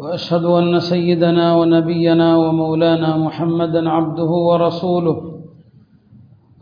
وأشهد 0.00 0.44
أن 0.44 0.80
سيدنا 0.80 1.56
ونبينا 1.56 2.36
ومولانا 2.36 3.16
محمدا 3.16 3.90
عبده 3.90 4.24
ورسوله. 4.24 5.16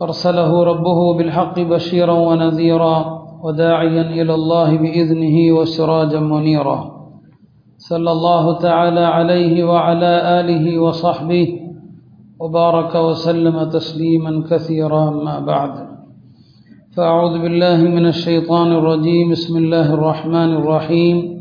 أرسله 0.01 0.63
ربه 0.63 1.17
بالحق 1.17 1.59
بشيرا 1.59 2.11
ونذيرا 2.11 3.21
وداعيا 3.43 4.01
إلى 4.01 4.33
الله 4.35 4.77
بإذنه 4.77 5.51
وسراجا 5.57 6.19
منيرا. 6.19 6.91
صلى 7.77 8.11
الله 8.11 8.59
تعالى 8.59 8.99
عليه 8.99 9.63
وعلى 9.63 10.39
آله 10.39 10.79
وصحبه 10.79 11.59
وبارك 12.39 12.95
وسلم 12.95 13.63
تسليما 13.63 14.43
كثيرا 14.51 15.09
ما 15.09 15.39
بعد. 15.39 15.87
فأعوذ 16.97 17.41
بالله 17.41 17.77
من 17.77 18.05
الشيطان 18.07 18.71
الرجيم. 18.71 19.31
بسم 19.31 19.57
الله 19.57 19.93
الرحمن 19.93 20.53
الرحيم. 20.59 21.38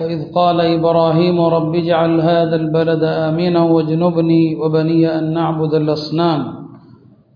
وإذ 0.00 0.32
قال 0.32 0.60
إبراهيم 0.60 1.40
رب 1.40 1.74
اجعل 1.74 2.20
هذا 2.20 2.56
البلد 2.56 3.02
آمنا 3.04 3.62
واجنبني 3.62 4.56
وبني 4.56 5.18
أن 5.18 5.32
نعبد 5.32 5.74
الأصنام. 5.74 6.40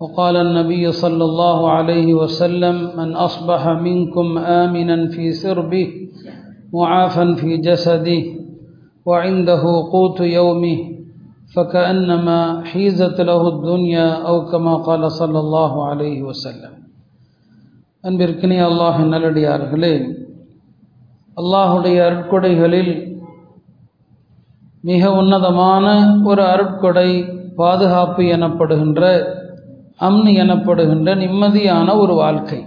وقال 0.01 0.37
النبي 0.37 0.93
صلى 0.93 1.25
الله 1.25 1.71
عليه 1.71 2.15
وسلم 2.15 2.91
من 2.97 3.15
أصبح 3.17 3.69
منكم 3.69 4.39
آمنا 4.39 5.09
في 5.09 5.33
سربه 5.33 5.89
معافا 6.75 7.35
في 7.35 7.57
جسده 7.57 8.23
وعنده 9.07 9.63
قوت 9.93 10.21
يومه 10.21 10.79
فكأنما 11.55 12.65
حيزت 12.65 13.21
له 13.21 13.49
الدنيا 13.49 14.09
أو 14.29 14.45
كما 14.51 14.75
قال 14.77 15.13
صلى 15.13 15.39
الله 15.39 15.87
عليه 15.87 16.23
وسلم. 16.23 16.73
أنبركني 18.07 18.67
الله 18.67 19.05
نلدي 19.05 19.49
أرهلين 19.49 20.22
அல்லாஹுடைய 21.37 22.05
அருட்கொடைகளில் 22.07 22.93
மிக 24.85 25.13
உன்னதமான 25.13 25.85
ஒரு 26.25 26.43
அருட்கொடை 26.43 27.11
பாதுகாப்பு 27.57 28.23
எனப்படுகின்ற 28.23 29.03
அம்னி 30.01 30.33
எனப்படுகின்ற 30.45 31.15
நிம்மதியான 31.15 31.99
ஒரு 31.99 32.15
வாழ்க்கை. 32.15 32.61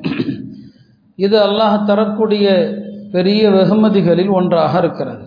இது 1.15 1.37
அல்லாஹ் 1.47 1.85
தரக்கூடிய 1.85 2.45
பெரிய 3.11 3.49
வெகுமதிகளில் 3.49 4.29
ஒன்றாக 4.29 4.77
இருக்கிறது. 4.77 5.25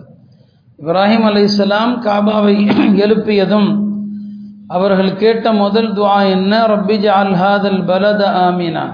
இப்ராஹிம் 0.79 1.23
அலி 1.23 1.41
இஸ்லாம் 1.41 1.93
காபாவை 2.05 2.55
எழுப்பியதும் 3.03 3.69
அவர்கள் 4.67 5.15
கேட்ட 5.15 5.53
முதல் 5.53 5.93
துவா 5.93 6.29
என்ன? 6.29 6.67
ரப்பி 6.67 6.97
ஜால் 6.97 7.33
ஹாதல் 7.33 7.85
பலத 7.85 8.21
ஆமீனா. 8.47 8.85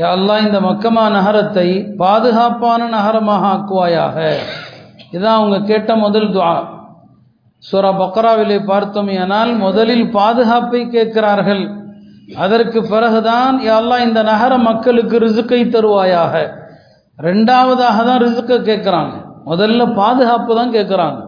யா 0.00 0.10
இந்த 0.44 0.58
மக்கமா 0.66 1.02
நகரத்தை 1.16 1.66
பாதுகாப்பான 2.02 2.86
நகரமாக 2.94 3.42
ஆக்குவாயாக. 3.54 4.16
இதான் 5.14 5.38
அவங்க 5.38 5.58
கேட்ட 5.70 5.96
முதல் 5.96 6.30
துவா. 6.36 6.52
சூரா 7.62 7.90
பக்ராவிலே 7.98 8.56
பார்த்தோம் 8.70 9.10
ஆனால் 9.24 9.50
முதலில் 9.64 10.06
பாதுகாப்பை 10.10 10.80
கேட்கிறார்கள். 10.94 11.62
அதற்கு 12.44 12.80
பிறகுதான் 12.92 13.56
யாரெல்லாம் 13.68 14.04
இந்த 14.06 14.22
நகர 14.22 14.52
மக்களுக்கு 14.68 15.18
ரிசுக்கை 15.26 15.60
தருவாயாக. 15.74 16.34
ரெண்டாவதாக 17.18 17.98
தான் 18.08 18.22
ரிசுக்கை 18.26 18.58
கேட்குறாங்க. 18.70 19.14
முதல்ல 19.50 19.82
பாதுகாப்பு 20.00 20.52
தான் 20.60 20.74
கேட்குறாங்க. 20.78 21.20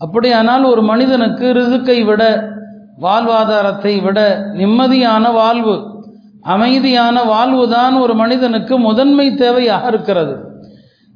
அப்படியானால் 0.00 0.64
ஒரு 0.72 0.82
மனிதனுக்கு 0.82 1.46
ரிசுக்கை 1.60 1.98
விட 2.10 2.22
வாழ்வாதாரத்தை 3.04 3.94
விட 4.02 4.20
நிம்மதியான 4.60 5.24
வாழ்வு 5.40 5.76
அமைதியான 6.44 7.16
வாழ்வு 7.24 7.64
தான் 7.68 7.94
ஒரு 7.94 8.14
மனிதனுக்கு 8.14 8.74
முதன்மை 8.78 9.26
தேவையாக 9.42 9.90
இருக்கிறது. 9.92 10.34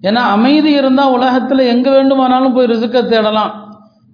ஏன்னா 0.03 0.23
அமைதி 0.37 0.71
இருந்தால் 0.71 1.15
உலகத்தில் 1.17 1.71
எங்கே 1.73 1.91
வேண்டுமானாலும் 1.91 2.55
போய் 2.57 2.71
ரிசுக்க 2.73 2.99
தேடலாம். 3.09 3.53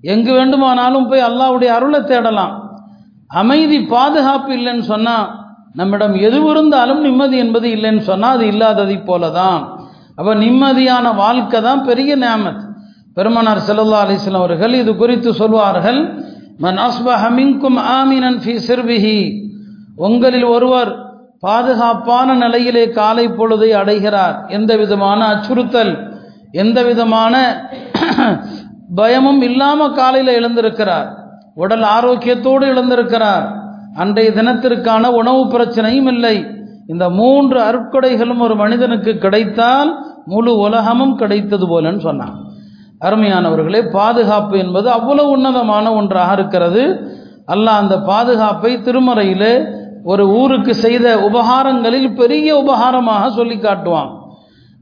எங்கு 0.05 0.33
வேண்டுமானாலும் 0.33 1.09
போய் 1.11 1.27
அல்லாவுடைய 1.29 1.71
அருளை 1.77 2.01
தேடலாம். 2.03 2.53
அமைதி 3.31 3.79
பாதுகாப்பு 3.95 4.51
இல்லைன்னு 4.59 4.85
சொன்னால் 4.85 5.29
நம்மிடம் 5.75 6.15
எது 6.15 6.39
இருந்தாலும் 6.51 7.01
நிம்மதி 7.01 7.37
என்பது 7.37 7.67
இல்லைன்னு 7.77 8.03
சொன்னால் 8.03 8.35
அது 8.37 8.47
இல்லாததை 8.47 8.97
போல 9.01 9.31
தான் 9.31 9.63
அப்போ 10.19 10.33
நிம்மதியான 10.35 11.15
வாழ்க்கை 11.15 11.61
தான் 11.61 11.81
பெரிய 11.85 12.17
நேமத் 12.17 12.63
பெருமனார் 13.17 13.67
செல்லல்லா 13.69 14.01
அலிஸ்லாம் 14.05 14.43
அவர்கள் 14.43 14.75
இது 14.75 14.93
குறித்து 14.97 15.31
சொல்வார்கள் 15.33 16.01
மன் 16.59 16.79
அஸ்பஹ 16.79 17.23
மின்கும் 17.29 17.81
ஆமினன் 17.93 18.39
ஃபி 18.45 18.55
சிறுவிஹி 18.69 19.19
உங்களில் 19.97 20.45
ஒருவர் 20.45 20.91
பாதுகாப்பான 21.41 22.35
நிலையிலே 22.35 22.91
காலை 22.91 23.29
பொழுதை 23.29 23.71
அடைகிறார். 23.71 24.45
எந்த 24.49 24.77
விதமான 24.77 25.27
அச்சுறுத்தல் 25.27 26.11
எந்த 26.53 26.83
விதமான 26.83 27.35
பயமும் 28.95 29.43
இல்லாமல் 29.43 29.93
காலையில் 29.93 30.35
எழுந்திருக்கிறார். 30.35 31.09
உடல் 31.55 31.83
ஆரோக்கியத்தோடு 31.83 32.61
எழுந்திருக்கிறார். 32.61 33.47
அன்றைய 33.95 34.31
தினத்திற்கான 34.31 35.07
உணவு 35.11 35.45
பிரச்சனையும் 35.45 36.07
இல்லை. 36.07 36.47
இந்த 36.87 37.11
மூன்று 37.11 37.61
அருட்கொடைகளும் 37.61 38.39
ஒரு 38.39 38.57
மனிதனுக்கு 38.57 39.19
கிடைத்தால் 39.19 39.91
முழு 40.25 40.57
உலகமும் 40.57 41.17
கிடைத்தது 41.17 41.67
போலன்னு 41.67 41.99
சொன்னான். 41.99 42.35
அருமையானவர்களே 43.01 43.91
பாதுகாப்பு 43.91 44.59
என்பது 44.59 44.91
அவ்வளவு 44.91 45.31
உன்னதமான 45.31 45.95
ஒன்றாக 45.95 46.33
இருக்கிறது. 46.33 47.13
அல்லாஹ் 47.47 47.81
அந்த 47.83 48.01
பாதுகாப்பை 48.01 48.77
திருமறையிலே 48.77 49.82
ஒரு 50.05 50.29
ஊருக்கு 50.29 50.75
செய்த 50.75 51.17
உபகாரங்களில் 51.17 52.15
பெரிய 52.15 52.57
உபகாரமாக 52.57 53.31
சொல்லி 53.31 53.57
காட்டுவான். 53.57 54.11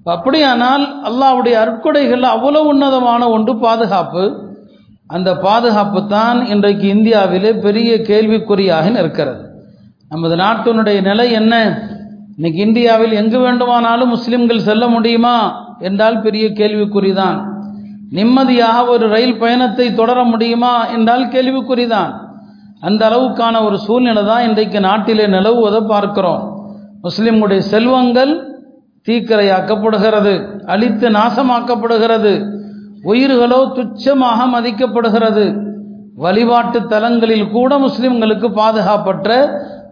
அப்படியானால் 0.04 1.02
அல்லாவுடைய 1.04 1.52
அற்கொடைகள் 1.52 2.22
அவ்வளவு 2.22 2.66
உன்னதமான 2.66 3.30
ஒன்று 3.30 3.56
பாதுகாப்பு. 3.56 4.48
அந்த 5.06 5.36
பாதுகாப்பு 5.36 6.06
தான் 6.06 6.46
இன்றைக்கு 6.46 6.88
இந்தியாவிலே 6.88 7.52
பெரிய 7.52 7.94
கேள்விக்குறியாக 7.94 8.90
நிற்கிறது. 8.90 9.42
நமது 10.08 10.36
நாட்டினுடைய 10.36 11.02
நிலை 11.02 11.32
என்ன? 11.32 11.82
இன்னைக்கு 12.36 12.60
இந்தியாவில் 12.60 13.12
எங்கு 13.12 13.38
வேண்டுமானாலும் 13.38 14.08
முஸ்லிம்கள் 14.08 14.58
செல்ல 14.58 14.86
முடியுமா 14.86 15.36
என்றால் 15.78 16.22
பெரிய 16.22 16.48
கேள்விக்குறிதான். 16.48 17.44
நிம்மதியாக 18.10 18.84
ஒரு 18.84 19.08
ரயில் 19.08 19.38
பயணத்தை 19.38 19.94
தொடர 19.94 20.24
முடியுமா 20.24 20.86
என்றால் 20.86 21.26
கேள்விக்குறிதான். 21.26 22.28
அந்த 22.82 23.02
அளவுக்கான 23.08 23.56
ஒரு 23.66 23.78
சூழ்நிலை 23.86 24.22
தான் 24.24 24.44
இன்றைக்கு 24.48 24.80
நாட்டிலே 24.80 25.26
நிலவுவதை 25.26 25.80
பார்க்கிறோம். 25.92 26.42
முஸ்லிம்களுடைய 27.06 27.62
செல்வங்கள் 27.72 28.32
தீக்கரையாக்கப்படுகிறது 29.08 30.32
அழித்து 30.72 31.08
நாசமாக்கப்படுகிறது 31.10 32.32
உயிர்களோ 33.10 33.60
துச்சமாக 33.76 34.38
மதிக்கப்படுகிறது. 34.54 35.44
வழிபாட்டு 36.24 36.78
தலங்களில் 36.92 37.46
கூட 37.50 37.78
முஸ்லிம்களுக்கு 37.78 38.48
பாதுகாப்பற்ற 38.60 39.28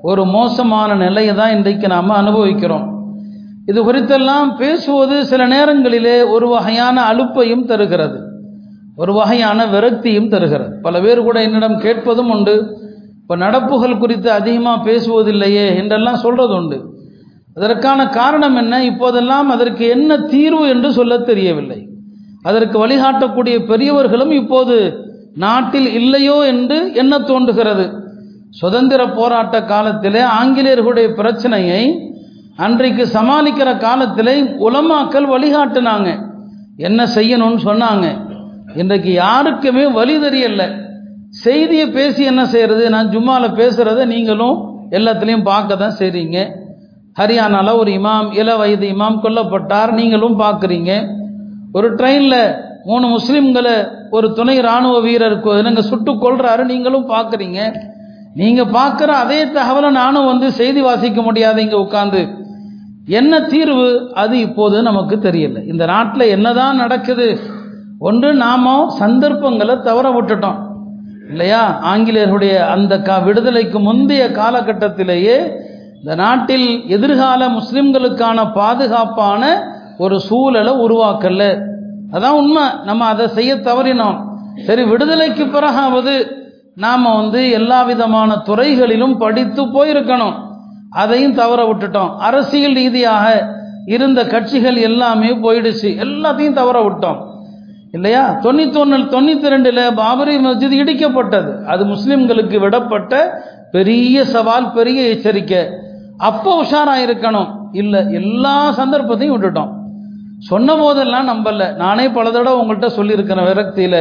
ஒரு 0.03 0.25
மோசமான 0.37 0.94
நிலையை 0.94 1.34
தான் 1.34 1.55
இன்றைக்கு 1.56 1.87
நாம் 1.88 2.19
அனுபவிக்கிறோம். 2.22 2.87
இது 3.70 3.81
குறித்தெல்லாம் 3.87 4.50
பேசுவது 4.56 5.16
சில 5.31 5.43
நேரங்களிலே 5.47 6.16
ஒரு 6.34 6.47
வகையான 6.49 6.97
அலுப்பையும் 7.10 7.65
தருகிறது. 7.70 8.19
ஒரு 9.00 9.12
வகையான 9.19 9.66
விரக்தியும் 9.75 10.31
தருகிறது. 10.34 10.70
பல 10.84 11.00
பேர் 11.00 11.26
கூட 11.26 11.38
என்னிடம் 11.47 11.76
கேட்பதும் 11.84 12.31
உண்டு. 12.34 12.54
இப்போ 13.20 13.36
நடப்புகள் 13.44 14.00
குறித்து 14.03 14.28
அதிகமாக 14.41 14.84
பேசுவதில்லையே 14.88 15.67
என்றெல்லாம் 15.81 16.22
சொல்கிறது 16.25 16.55
உண்டு 16.61 16.78
அதற்கான 17.58 18.00
காரணம் 18.19 18.56
என்ன? 18.62 18.75
இப்போதெல்லாம் 18.90 19.49
அதற்கு 19.55 19.84
என்ன 19.96 20.11
தீர்வு 20.32 20.64
என்று 20.75 20.88
சொல்ல 20.99 21.14
தெரியவில்லை. 21.31 21.78
அதற்கு 22.49 22.76
வழிகாட்டக்கூடிய 22.84 23.56
பெரியவர்களும் 23.70 24.32
இப்போது 24.40 24.76
நாட்டில் 25.44 25.88
இல்லையோ 26.00 26.37
என்று 26.52 26.78
எண்ண 26.94 27.14
தோன்றுகிறது. 27.31 27.87
சுதந்திர 28.61 29.00
போராட்ட 29.19 29.56
காலத்திலே 29.72 30.22
ஆங்கிலேயர்களுடைய 30.40 31.08
பிரச்சனையை 31.20 31.82
அன்றைக்கு 32.67 33.05
சமாளிக்கிற 33.17 33.70
காலத்திலே 33.87 34.37
உலமாக்கள் 34.69 35.26
வழிகாட்டினாங்க. 35.34 36.08
என்ன 36.88 37.00
செய்யணும்னு 37.17 37.61
சொன்னாங்க. 37.69 38.06
இன்றைக்கு 38.76 39.11
யாருக்குமே 39.12 39.85
வழி 39.99 40.15
தெரியல. 40.25 40.62
செய்தியை 41.44 41.87
பேசி 41.97 42.23
என்ன 42.31 42.43
செய்யறது? 42.47 42.85
நான் 42.94 43.11
ஜும்மாவில் 43.15 43.56
பேசுகிறத 43.61 44.05
நீங்களும் 44.15 44.56
எல்லாத்துலேயும் 44.97 45.49
பார்க்க 45.50 45.82
தான் 45.82 45.99
செய்கிறீங்க 46.00 46.38
ஹரியானாவில் 47.20 47.79
ஒரு 47.81 47.91
இமாம் 47.99 48.29
இள 48.41 48.49
வயது 48.56 48.87
இமாம் 48.94 49.20
கொல்லப்பட்டார் 49.25 49.93
நீங்களும் 50.00 50.37
பார்க்குறீங்க. 50.43 50.93
ஒரு 51.76 51.88
ட்ரெயினில் 51.99 52.41
மூணு 52.88 53.06
முஸ்லீம்களை 53.17 53.76
ஒரு 54.17 54.26
துணை 54.32 54.56
இராணுவ 54.62 54.97
வீரர் 55.06 55.37
என்னங்க 55.61 55.82
சுட்டு 55.91 56.12
கொள்றாரு 56.25 56.65
நீங்களும் 56.73 57.11
பார்க்குறீங்க. 57.15 57.61
நீங்கள் 58.41 58.73
பார்க்குற 58.79 59.11
அதே 59.25 59.41
தகவலை 59.56 59.91
நானும் 60.03 60.31
வந்து 60.32 60.49
செய்தி 60.61 60.81
வாசிக்க 60.81 61.23
முடியாது 61.23 61.59
இங்கே 61.65 61.79
உட்காந்து 61.85 62.23
என்ன 63.06 63.35
தீர்வு? 63.53 63.91
அது 64.23 64.35
இப்போது 64.47 64.76
நமக்கு 64.88 65.17
தெரியல. 65.29 65.59
இந்த 65.73 65.85
நாட்டில் 65.93 66.32
என்னதான் 66.35 66.82
நடக்குது? 66.85 67.29
ஒன்று 67.98 68.34
நாம 68.34 68.90
சந்தர்ப்பங்களை 68.90 69.76
தவற 69.80 70.10
விட்டுட்டோம். 70.10 70.66
இல்லையா? 71.30 71.78
ஆங்கிலேயர்களுடைய 71.82 72.66
அந்த 72.66 73.00
கா 73.00 73.18
விடுதலைக்கு 73.18 73.80
முந்தைய 73.80 74.28
காலகட்டத்திலேயே 74.28 75.36
இந்த 75.96 76.14
நாட்டில் 76.14 76.86
எதிர்கால 76.88 77.48
முஸ்லிம்களுக்கான 77.48 78.52
பாதுகாப்பான 78.52 79.72
ஒரு 79.98 80.20
சூழலை 80.20 80.72
உருவாக்கல. 80.72 81.60
அதான் 82.12 82.28
உண்மை. 82.28 82.62
நம்ம 82.84 83.04
அதை 83.04 83.28
செய்ய 83.28 83.54
தவறினோம். 83.54 84.28
சரி 84.66 84.84
விடுதலைக்கு 84.84 85.44
பிறகாவது 85.44 86.26
நாம் 86.74 87.02
வந்து 87.02 87.50
எல்லா 87.50 87.82
விதமான 87.82 88.36
துறைகளிலும் 88.36 89.18
படித்து 89.18 89.64
போயிருக்கணும். 89.64 90.34
அதையும் 90.90 91.34
தவற 91.34 91.64
விட்டுட்டோம். 91.64 92.16
அரசியல் 92.16 92.72
ரீதியாக 92.72 93.48
இருந்த 93.86 94.26
கட்சிகள் 94.26 94.76
எல்லாமே 94.76 95.36
போயிடுச்சு. 95.36 95.82
எல்லாத்தையும் 95.82 96.52
தவற 96.52 96.82
விட்டோம். 96.82 97.27
இல்லையா? 97.96 98.23
தொண்ணூத்தி 98.44 98.79
ஒன்னு 98.81 98.96
தொண்ணூத்தி 99.14 99.52
ரெண்டுல 99.55 99.82
பாபரி 100.00 100.35
மஸ்ஜித் 100.46 100.79
இடிக்கப்பட்டது. 100.82 101.50
அது 101.73 101.82
முஸ்லிம்களுக்கு 101.93 102.56
விடப்பட்ட 102.64 103.14
பெரிய 103.76 104.25
சவால் 104.35 104.73
பெரிய 104.76 105.00
எச்சரிக்கை. 105.14 105.62
அப்போ 106.29 106.50
உஷாரா 106.62 106.94
இருக்கணும் 107.06 107.49
எல்லா 108.20 108.55
சந்தர்ப்பத்தையும் 108.81 109.35
விட்டுட்டோம். 109.35 109.73
சொன்ன 110.49 110.75
போதெல்லாம் 110.81 111.29
நம்பல. 111.31 111.62
நானே 111.82 112.05
பல 112.17 112.26
தடவை 112.31 112.56
உங்கள்கிட்ட 112.61 112.88
சொல்லியிருக்கிறேன் 112.99 113.49
விரக்தியில. 113.50 113.96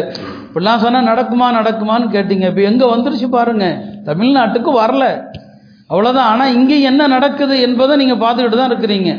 இப்படிலாம் 0.47 0.83
சொன்னா 0.83 0.99
நடக்குமா 1.11 1.47
நடக்குமான்னு 1.59 2.07
கேட்டீங்க. 2.15 2.45
இப்போ 2.51 2.63
எங்க 2.71 2.83
வந்துருச்சு 2.93 3.27
பாருங்க. 3.37 3.65
தமிழ்நாட்டுக்கு 4.09 4.73
வரல. 4.81 5.05
அவ்வளோதான் 5.91 6.29
ஆனால் 6.33 6.53
இங்கே 6.57 6.77
என்ன 6.91 7.07
நடக்குது 7.15 7.55
என்பதை 7.67 7.95
நீங்கள் 8.03 8.21
பார்த்துக்கிட்டு 8.23 8.59
தான் 8.61 8.71
இருக்கிறீங்க. 8.73 9.11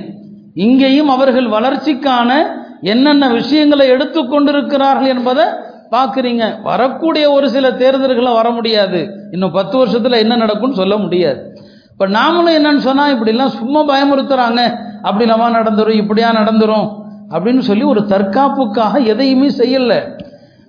இங்கேயும் 0.67 1.13
அவர்கள் 1.17 1.49
வளர்ச்சிக்கான 1.57 2.31
என்னென்ன 2.81 3.29
விஷயங்களை 3.29 3.91
எடுத்துக்கொண்டிருக்கிறார்கள் 3.91 5.07
என்பதை 5.07 5.45
பார்க்குறீங்க. 5.91 6.63
வரக்கூடிய 6.63 7.33
ஒரு 7.33 7.51
சில 7.51 7.71
தேர்தல்களை 7.71 8.33
வர 8.33 8.51
முடியாது. 8.51 9.09
இன்னும் 9.31 9.51
பத்து 9.51 9.79
வருஷத்தில் 9.79 10.13
என்ன 10.13 10.37
நடக்கும்னு 10.37 10.77
சொல்ல 10.77 10.97
முடியாது. 10.97 11.55
இப்போ 11.93 12.07
நாமளும் 12.07 12.57
என்னன்னு 12.59 12.77
சொன்னால் 12.77 13.15
இப்படிலாம் 13.15 13.47
சும்மா 13.47 13.81
பயமுறுத்துறாங்க. 13.81 14.75
அப்படி 15.03 15.25
நம்ம 15.25 15.51
நடந்துடும் 15.51 16.01
இப்படியா 16.03 16.33
நடந்துடும் 16.33 16.89
அப்படின்னு 17.31 17.59
சொல்லி 17.59 17.83
ஒரு 17.83 18.01
தற்காப்புக்காக 18.01 19.05
எதையுமே 19.05 19.49
செய்யலை. 19.49 20.01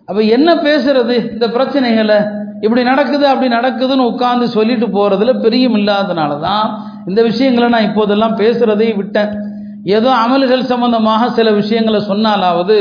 அப்போ 0.05 0.21
என்ன 0.21 0.55
பேசுறது 0.55 1.31
இந்த 1.33 1.47
பிரச்சனைகளை? 1.47 2.37
இப்படி 2.61 2.83
நடக்குது 2.83 3.27
அப்படி 3.27 3.53
நடக்குதுன்னு 3.53 4.07
உட்காந்து 4.09 4.43
சொல்லிட்டு 4.43 4.87
போகிறதுல 4.87 5.41
பிரியம் 5.41 5.75
இல்லாதனால 5.75 6.39
தான் 6.39 6.83
இந்த 7.05 7.21
விஷயங்களை 7.21 7.69
நான் 7.69 7.83
இப்போதெல்லாம் 7.83 8.37
பேசுகிறதையும் 8.37 8.95
விட்டேன். 8.95 9.48
ஏதோ 9.83 10.09
அமல்கள் 10.11 10.69
சம்பந்தமாக 10.71 11.29
சில 11.29 11.51
விஷயங்களை 11.51 11.99
சொன்னாலாவது 12.07 12.77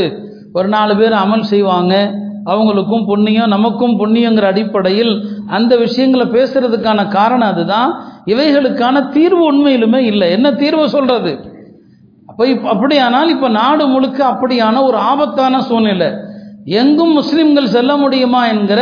ஒரு 0.52 0.68
நாலு 0.68 0.96
பேர் 0.96 1.12
அமல் 1.12 1.40
செய்வாங்க 1.40 1.94
அவங்களுக்கும் 2.46 3.06
புண்ணியம் 3.06 3.46
நமக்கும் 3.46 3.98
புண்ணியங்கிற 4.00 4.42
அடிப்படையில் 4.42 5.12
அந்த 5.46 5.76
விஷயங்களை 5.76 6.26
பேசுறதுக்கான 6.26 7.08
காரணம் 7.08 7.48
அதுதான். 7.48 7.90
இவைகளுக்கான 8.26 9.08
தீர்வு 9.08 9.52
உண்மையிலுமே 9.52 9.96
இல்லை. 9.96 10.30
என்ன 10.30 10.52
தீர்வு 10.52 10.88
சொல்றது? 10.88 11.32
அப்போ 12.26 12.46
இப்போ 12.46 12.68
அப்படியானால் 12.68 13.28
இப்போ 13.28 13.48
நாடு 13.48 13.86
முழுக்க 13.86 14.34
அப்படியான 14.34 14.82
ஒரு 14.82 14.96
ஆபத்தான 14.96 15.60
சூழ்நிலை. 15.60 16.10
எங்கும் 16.64 17.12
முஸ்லிம்கள் 17.12 17.66
செல்ல 17.66 17.96
முடியுமா 17.96 18.46
என்கிற 18.46 18.80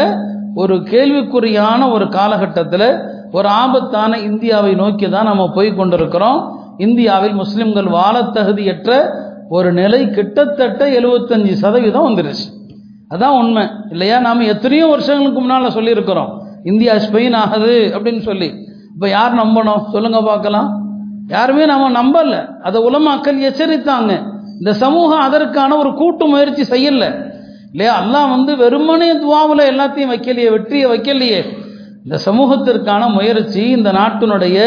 ஒரு 0.54 0.74
கேள்விக்குறியான 0.74 1.92
ஒரு 1.92 2.08
காலகட்டத்தில் 2.08 2.88
ஒரு 3.32 3.48
ஆபத்தான 3.48 4.18
இந்தியாவை 4.18 4.74
நோக்கி 4.74 5.08
தான் 5.08 5.24
நம்ம 5.24 5.50
போய் 5.54 5.74
கொண்டிருக்கிறோம். 5.74 6.40
இந்தியாவில் 6.78 7.32
முஸ்லிம்கள் 7.32 7.86
வாழ 7.86 8.22
தகுதியற்ற 8.22 9.10
ஒரு 9.48 9.72
நிலை 9.72 10.10
கிட்டத்தட்ட 10.10 10.90
எழுபத்தஞ்சு 10.90 11.52
சதவீதம் 11.52 12.16
வந்துருச்சு. 12.16 12.70
அதான் 13.10 13.38
உண்மை. 13.38 13.68
இல்லையா? 13.90 14.18
நாம் 14.18 14.40
எத்தனையோ 14.40 14.86
வருஷங்களுக்கு 14.86 15.38
முன்னால் 15.40 15.72
சொல்லியிருக்கிறோம். 15.72 16.28
இந்தியா 16.64 16.94
ஸ்பெயின் 16.94 17.34
ஆகுது 17.34 17.92
அப்படின்னு 17.94 18.20
சொல்லி. 18.20 18.52
இப்போ 18.94 19.08
யார் 19.08 19.34
நம்பணும்? 19.34 19.90
சொல்லுங்க 19.90 20.22
பார்க்கலாம். 20.22 20.86
யாருமே 21.28 21.66
நாம் 21.66 21.94
நம்பலை. 21.94 22.60
அதை 22.60 22.82
உலமாக்கல் 22.82 23.52
எச்சரித்தாங்க. 23.52 24.22
இந்த 24.58 24.72
சமூகம் 24.72 25.18
அதற்கான 25.18 25.76
ஒரு 25.76 25.94
கூட்டு 25.94 26.26
முயற்சி 26.26 26.62
செய்யல. 26.62 27.24
இல்லையா? 27.72 28.02
அல்லாஹ் 28.02 28.30
வந்து 28.30 28.56
வெறுமனே 28.56 29.12
துவாவில் 29.12 29.70
எல்லாத்தையும் 29.70 30.10
வைக்கலையே 30.10 30.50
வெற்றியை 30.50 30.90
வைக்கலையே. 30.90 31.64
இந்த 32.06 32.18
சமூகத்திற்கான 32.26 33.02
முயற்சி 33.14 33.62
இந்த 33.76 33.90
நாட்டினுடைய 33.96 34.58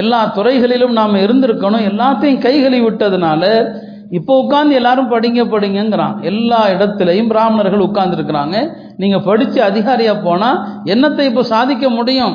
எல்லா 0.00 0.18
துறைகளிலும் 0.36 0.92
நாம் 0.98 1.14
இருந்திருக்கணும் 1.24 1.86
எல்லாத்தையும் 1.90 2.42
கைகளை 2.46 2.80
விட்டதுனால 2.86 3.42
இப்போ 4.18 4.32
உட்காந்து 4.42 4.76
எல்லாரும் 4.80 5.08
படிங்க 5.12 5.42
படிங்கிறான் 5.52 6.16
எல்லா 6.30 6.58
இடத்துலையும் 6.74 7.30
பிராமணர்கள் 7.30 7.84
உட்கார்ந்துருக்கிறாங்க. 7.86 8.56
நீங்கள் 9.02 9.24
படித்து 9.28 9.58
அதிகாரியாக 9.68 10.24
போனால் 10.26 10.58
என்னத்தை 10.94 11.24
இப்போ 11.30 11.44
சாதிக்க 11.52 11.88
முடியும்? 11.98 12.34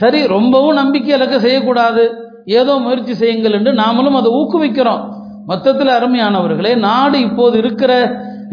சரி 0.00 0.20
ரொம்பவும் 0.34 0.78
நம்பிக்கை 0.80 1.12
இலக்க 1.18 1.36
செய்யக்கூடாது. 1.46 2.04
ஏதோ 2.60 2.74
முயற்சி 2.86 3.14
செய்யுங்கள் 3.22 3.56
என்று 3.58 3.74
நாமளும் 3.82 4.18
அதை 4.20 4.32
ஊக்குவிக்கிறோம். 4.40 5.02
மொத்தத்தில் 5.50 5.92
அருமையானவர்களே 5.98 6.72
நாடு 6.88 7.18
இப்போது 7.28 7.56
இருக்கிற 7.62 7.92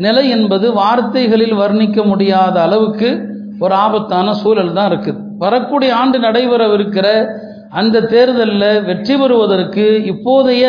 நிலை 0.05 0.25
என்பது 0.37 0.67
வார்த்தைகளில் 0.81 1.57
வர்ணிக்க 1.63 1.99
முடியாத 2.11 2.55
அளவுக்கு 2.67 3.09
ஒரு 3.63 3.73
ஆபத்தான 3.85 4.33
சூழல் 4.41 4.75
தான் 4.77 4.89
இருக்குது. 4.91 5.19
வரக்கூடிய 5.43 5.89
ஆண்டு 6.01 6.17
நடைபெறவிருக்கிற 6.27 7.07
அந்த 7.79 8.05
தேர்தலில் 8.13 8.83
வெற்றி 8.89 9.15
பெறுவதற்கு 9.21 9.85
இப்போதைய 10.11 10.63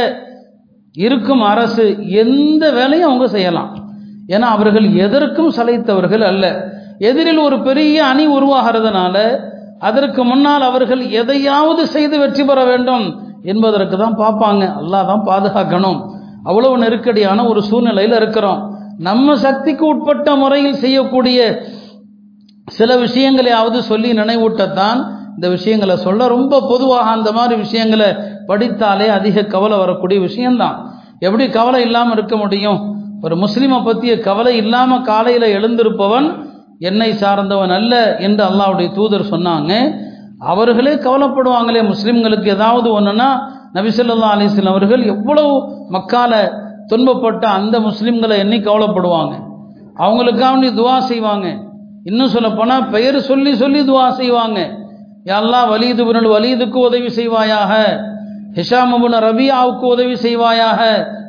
இருக்கும் 1.06 1.42
அரசு 1.52 1.84
எந்த 2.22 2.64
வேலையும் 2.78 3.08
அவங்க 3.08 3.26
செய்யலாம். 3.36 3.70
ஏன்னா 4.34 4.46
அவர்கள் 4.56 4.86
எதற்கும் 5.04 5.54
சளைத்தவர்கள் 5.58 6.24
அல்ல. 6.30 6.44
எதிரில் 7.08 7.40
ஒரு 7.46 7.56
பெரிய 7.68 7.96
அணி 8.12 8.24
உருவாகிறதுனால 8.38 9.16
அதற்கு 9.88 10.20
முன்னால் 10.30 10.64
அவர்கள் 10.70 11.02
எதையாவது 11.20 11.82
செய்து 11.94 12.16
வெற்றி 12.22 12.44
பெற 12.44 12.60
வேண்டும் 12.70 13.04
என்பதற்கு 13.52 13.96
தான் 13.98 14.16
பார்ப்பாங்க. 14.22 14.64
அல்லா 14.80 15.00
தான் 15.10 15.26
பாதுகாக்கணும். 15.30 15.98
அவ்வளவு 16.48 16.82
நெருக்கடியான 16.84 17.44
ஒரு 17.50 17.60
சூழ்நிலையில் 17.68 18.16
இருக்கிறோம். 18.20 18.60
நம்ம 19.08 19.34
சக்திக்கு 19.46 19.84
உட்பட்ட 19.92 20.28
முறையில் 20.42 20.80
செய்யக்கூடிய 20.84 21.38
சில 22.68 22.96
விஷயங்களையாவது 22.96 23.78
சொல்லி 23.78 24.12
நினைவூட்டத்தான் 24.12 25.16
இந்த 25.34 25.48
விஷயங்களை 25.48 25.96
சொல்ல 25.96 26.28
ரொம்ப 26.28 26.60
பொதுவாக 26.68 27.10
அந்த 27.10 27.32
மாதிரி 27.32 27.60
விஷயங்களை 27.60 28.14
படித்தாலே 28.46 29.08
அதிக 29.08 29.42
கவலை 29.42 29.78
வரக்கூடிய 29.78 30.20
விஷயம்தான். 30.20 30.92
எப்படி 31.18 31.48
கவலை 31.48 31.82
இல்லாமல் 31.82 32.12
இருக்க 32.12 32.36
முடியும்? 32.36 32.96
ஒரு 33.22 33.36
முஸ்லீமை 33.36 33.84
பற்றிய 33.84 34.18
கவலை 34.18 34.56
இல்லாமல் 34.56 35.02
காலையில் 35.02 35.54
எழுந்திருப்பவன் 35.58 36.46
என்னை 36.78 37.12
சார்ந்தவன் 37.12 37.70
அல்ல 37.70 38.16
என்று 38.16 38.44
அல்லாவுடைய 38.44 38.94
தூதர் 38.94 39.30
சொன்னாங்க. 39.30 39.94
அவர்களே 40.38 40.94
கவலைப்படுவாங்களே 40.94 41.92
முஸ்லீம்களுக்கு 41.92 42.46
ஏதாவது 42.46 43.00
ஒன்றுனா 43.00 43.40
நபிசல்லா 43.74 44.26
அலிஸ்லாம் 44.34 44.68
அவர்கள் 44.68 45.02
எவ்வளவு 45.02 45.72
மக்கால 45.90 46.52
துன்பப்பட்ட 46.88 47.44
அந்த 47.44 47.80
முஸ்லீம்களை 47.80 48.36
எண்ணி 48.36 48.56
கவலைப்படுவாங்க. 48.56 49.32
அவங்களுக்காக 49.96 50.56
நீ 50.56 50.68
துவா 50.68 50.98
செய்வாங்க. 50.98 51.66
இன்னும் 52.04 52.34
சொல்லப்போனால் 52.34 52.88
பெயர் 52.94 53.18
சொல்லி 53.20 53.52
சொல்லி 53.56 53.80
துவா 53.80 54.06
செய்வாங்க. 54.20 54.58
யாரெல்லாம் 55.30 55.70
வலீது 55.72 56.02
பின்னல் 56.06 56.34
வலீதுக்கு 56.34 56.78
உதவி 56.88 57.08
செய்வாயாக. 57.18 57.72
ஹிஷாமபுன 58.58 59.20
ரபியாவுக்கு 59.28 59.86
உதவி 59.94 60.16
செய்வாயாக. 60.26 60.82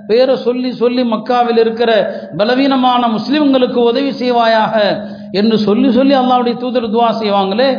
பெயரை 0.10 0.36
சொல்லி 0.36 0.72
சொல்லி 0.72 1.04
மக்காவில் 1.04 1.58
இருக்கிற 1.58 1.92
பலவீனமான 2.38 3.08
முஸ்லிம்களுக்கு 3.08 3.80
உதவி 3.92 4.12
செய்வாயாக. 4.22 4.76
என்று 5.32 5.58
சொல்லி 5.58 5.92
சொல்லி 5.92 6.14
அல்லாவுடைய 6.22 6.58
தூதர் 6.58 6.94
துவா 6.96 7.10
செய்வாங்களே. 7.22 7.70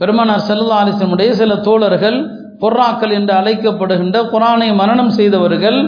பெருமானார் 0.00 0.46
செல்லா 0.50 0.76
அலிசனுடைய 0.82 1.30
சில 1.30 1.54
தோழர்கள் 1.68 2.18
பொர்ராக்கள் 2.62 3.12
என்று 3.18 3.32
அழைக்கப்படுகின்ற 3.40 4.18
குரானை 4.32 4.74
மரணம் 4.74 5.10
செய்தவர்கள் 5.18 5.80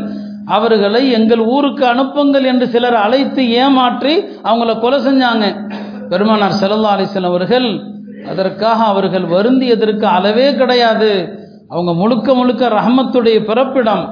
அவர்களை 0.56 1.10
எங்கள் 1.10 1.42
ஊருக்கு 1.54 1.86
அனுப்புங்கள் 1.86 2.44
என்று 2.44 2.66
சிலர் 2.68 2.96
அழைத்து 3.04 3.42
ஏமாற்றி 3.62 4.14
அவங்கள 4.48 4.78
கொலை 4.78 4.98
செஞ்சாங்க. 5.08 5.46
பெருமானார் 6.10 6.58
செல்லல்லா 6.60 6.92
அலிசன் 6.96 7.28
அவர்கள் 7.30 7.68
அதற்காக 8.30 8.78
அவர்கள் 8.92 9.26
வருந்தியதற்கு 9.34 10.06
அளவே 10.16 10.48
கிடையாது. 10.60 11.12
அவங்க 11.72 11.92
முழுக்க 12.00 12.34
முழுக்க 12.38 12.62
ரஹமத்துடைய 12.78 13.38
பிறப்பிடம். 13.50 14.04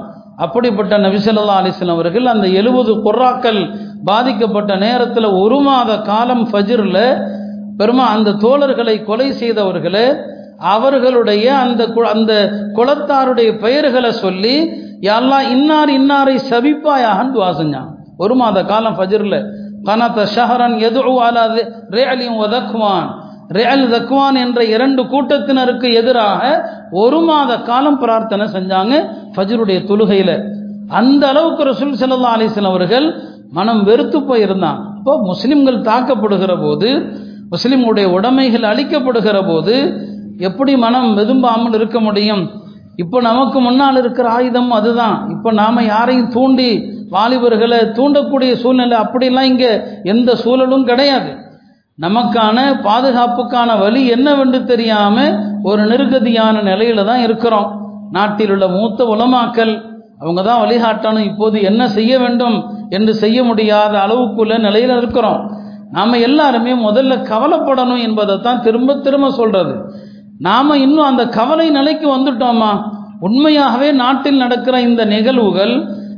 அப்படிப்பட்ட 0.45 0.93
நபிசல்லா 1.05 1.55
அலிஸ்லாம் 1.61 1.97
அவர்கள் 1.97 2.27
அந்த 2.33 2.45
எழுபது 2.59 2.91
குர்ராக்கள் 3.05 3.61
பாதிக்கப்பட்ட 4.09 4.71
நேரத்தில் 4.85 5.27
ஒரு 5.43 5.57
மாத 5.67 5.97
காலம் 6.09 6.43
ஃபஜிரில் 6.49 7.05
பெருமா 7.79 8.05
அந்த 8.15 8.35
தோழர்களை 8.43 8.95
கொலை 9.03 9.27
செய்தவர்களே 9.41 10.07
அவர்களுடைய 10.73 11.45
அந்த 11.63 11.81
அந்த 12.13 12.33
குலத்தாருடைய 12.77 13.49
பெயர்களை 13.63 14.11
சொல்லி 14.23 14.55
யாரெல்லாம் 15.07 15.47
இன்னார் 15.55 15.91
இன்னாரை 15.99 16.35
சபிப்பாயாகன்னு 16.49 17.33
துவா 17.35 17.51
செஞ்சான். 17.59 17.89
ஒரு 18.23 18.35
மாத 18.41 18.63
காலம் 18.71 18.97
ஃபஜிரில் 18.97 19.39
கனத்த 19.87 20.27
ஷஹரன் 20.35 20.77
எதுவும் 20.87 21.21
அலாது 21.27 21.61
ரேலியும் 21.95 22.39
உதக்குவான் 22.45 23.07
ரியல் 23.57 23.85
தக்வான். 23.93 24.35
என்ற 24.35 24.59
இரண்டு 24.75 25.01
கூட்டத்தினருக்கு 25.03 25.87
எதிராக 26.01 26.41
ஒரு 27.03 27.19
மாத 27.27 27.51
காலம் 27.69 27.97
பிரார்த்தனை 27.97 28.45
செஞ்சாங்க 28.55 28.93
ஃபஜ்ருடைய 29.35 29.79
தொழுகையில். 29.89 30.35
அந்த 30.99 31.23
அளவுக்கு 31.31 31.63
ரசூல் 31.71 31.97
ஸல்லல்லாஹு 32.01 32.37
அலைஹி 32.37 32.65
அவர்கள் 32.71 33.07
மனம் 33.57 33.81
வெறுத்து 33.83 34.19
போயிருந்தான். 34.19 34.79
அப்போ 34.97 35.13
முஸ்லிம்கள் 35.31 35.81
தாக்கப்படுகிற 35.89 36.53
போது 36.61 36.89
முஸ்லிம்களுடைய 37.53 38.07
உடைமைகள் 38.15 38.69
அழிக்கப்படுகிற 38.71 39.37
போது 39.47 39.75
எப்படி 40.47 40.73
மனம் 40.77 41.17
வெதும்பாமல் 41.17 41.73
இருக்க 41.73 41.99
முடியும்? 41.99 42.43
இப்போ 43.01 43.17
நமக்கு 43.27 43.59
முன்னால் 43.65 43.99
இருக்கிற 44.01 44.27
ஆயுதம் 44.37 44.71
அதுதான். 44.77 45.17
இப்போ 45.33 45.49
நாம் 45.61 45.87
யாரையும் 45.93 46.31
தூண்டி 46.35 46.69
வாலிபர்களை 47.15 47.79
தூண்டக்கூடிய 47.97 48.51
சூழ்நிலை 48.63 48.95
அப்படிலாம் 49.03 49.49
இங்கே 49.51 49.71
எந்த 50.13 50.35
சூழலும் 50.43 50.87
கிடையாது. 50.89 51.29
நமக்கான 51.99 52.57
பாதுகாப்புக்கான 52.87 53.69
வழி 53.83 54.01
என்னவென்று 54.15 54.59
தெரியாமல் 54.71 55.37
ஒரு 55.69 55.81
நெருக்கதியான 55.91 56.61
நிலையில 56.69 57.05
தான் 57.11 57.23
இருக்கிறோம். 57.27 57.69
நாட்டில் 58.17 58.51
உள்ள 58.55 58.65
மூத்த 58.75 59.05
உலமாக்கல் 59.13 59.73
அவங்க 60.21 60.41
தான் 60.49 60.61
வழிகாட்டணும். 60.63 61.27
இப்போது 61.31 61.57
என்ன 61.69 61.81
செய்ய 61.97 62.13
வேண்டும் 62.23 62.57
என்று 62.97 63.13
செய்ய 63.23 63.39
முடியாத 63.49 63.93
அளவுக்குள்ள 64.05 64.53
நிலையில் 64.67 64.95
இருக்கிறோம். 64.99 65.41
நாம் 65.97 66.23
எல்லாருமே 66.27 66.73
முதல்ல 66.87 67.13
கவலைப்படணும் 67.31 68.01
என்பதை 68.07 68.35
தான் 68.47 68.63
திரும்ப 68.65 68.95
திரும்ப 69.05 69.27
சொல்கிறது 69.39 69.73
நாம 70.39 70.77
இன்னும் 70.77 71.09
அந்த 71.11 71.23
கவலை 71.37 71.69
நிலைக்கு 71.69 72.07
வந்துட்டோமா? 72.15 72.71
உண்மையாகவே 73.27 73.91
நாட்டில் 74.01 74.41
நடக்கிற 74.43 74.75
இந்த 74.81 75.01
நிகழ்வுகள் 75.05 75.73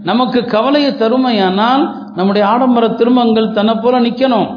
நமக்கு 0.09 0.39
கவலையை 0.55 0.91
தருமையானால் 0.91 1.83
நம்முடைய 2.17 2.43
ஆடம்பர 2.47 2.85
திருமங்கள் 2.99 3.55
தன்னை 3.57 3.75
போல 3.83 3.99
நிற்கணும் 3.99 4.49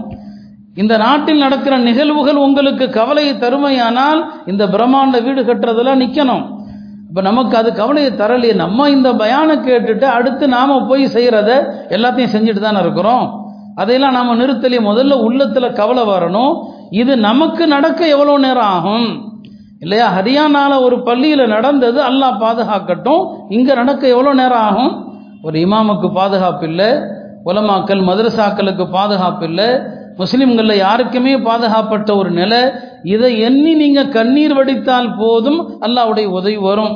இந்த 0.74 0.94
நாட்டில் 0.96 1.42
நடக்கிற 1.44 1.74
நிகழ்வுகள் 1.78 2.38
உங்களுக்கு 2.46 2.86
கவலையை 2.90 3.34
தருமையானால் 3.44 4.20
இந்த 4.46 4.64
பிரம்மாண்ட 4.66 5.18
வீடு 5.22 5.42
கட்டுறதெல்லாம் 5.42 6.02
நிற்கணும் 6.04 6.44
இப்போ 7.08 7.22
நமக்கு 7.28 7.54
அது 7.56 7.70
கவலையை 7.72 8.12
தரலையே 8.12 8.54
நம்ம 8.54 8.88
இந்த 8.90 9.08
பயானை 9.12 9.56
கேட்டுட்டு 9.66 10.06
அடுத்து 10.16 10.44
நாம் 10.48 10.86
போய் 10.88 11.04
செய்கிறத 11.16 11.50
எல்லாத்தையும் 11.96 12.32
செஞ்சுட்டு 12.34 12.62
தானே 12.64 12.80
இருக்கிறோம். 12.80 13.26
அதையெல்லாம் 13.80 14.16
நாம் 14.18 14.40
நிறுத்தலையே 14.40 14.80
முதல்ல 14.88 15.14
உள்ளத்தில் 15.26 15.76
கவலை 15.80 16.02
வரணும். 16.04 16.54
இது 17.02 17.16
நமக்கு 17.28 17.66
நடக்க 17.66 18.08
எவ்வளோ 18.14 18.34
நேரம் 18.38 18.72
ஆகும்? 18.76 19.06
இல்லையா? 19.84 20.06
ஹரியானால 20.16 20.72
ஒரு 20.86 20.96
பள்ளியில் 21.08 21.52
நடந்தது 21.54 21.98
அல்லாஹ் 22.10 22.40
பாதுகாக்கட்டும். 22.44 23.22
இங்கே 23.56 23.74
நடக்க 23.80 24.02
எவ்வளோ 24.14 24.32
நேரம் 24.42 24.64
ஆகும்? 24.68 24.92
ஒரு 25.46 25.56
இமாமுக்கு 25.64 26.08
பாதுகாப்பு 26.20 26.66
இல்லை 26.70 26.90
உலமாக்கள் 27.50 28.02
மதரசாக்களுக்கு 28.08 28.84
பாதுகாப்பு 28.98 29.44
இல்லை 29.50 29.68
முஸ்லிம்களில் 30.20 30.82
யாருக்குமே 30.84 31.32
பாதுகாப்பட்ட 31.48 32.10
ஒரு 32.20 32.30
நிலை. 32.40 32.60
இதை 33.14 33.30
எண்ணி 33.46 33.72
நீங்கள் 33.82 34.12
கண்ணீர் 34.16 34.54
வடித்தால் 34.58 35.08
போதும் 35.20 35.58
அல்லாவுடைய 35.86 36.26
உதவி 36.38 36.58
வரும். 36.68 36.94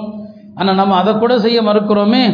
ஆனால் 0.59 0.79
நம்ம 0.81 0.97
அதை 1.01 1.13
கூட 1.23 1.35
செய்ய 1.47 1.59
மறுக்கிறோமே? 1.69 2.25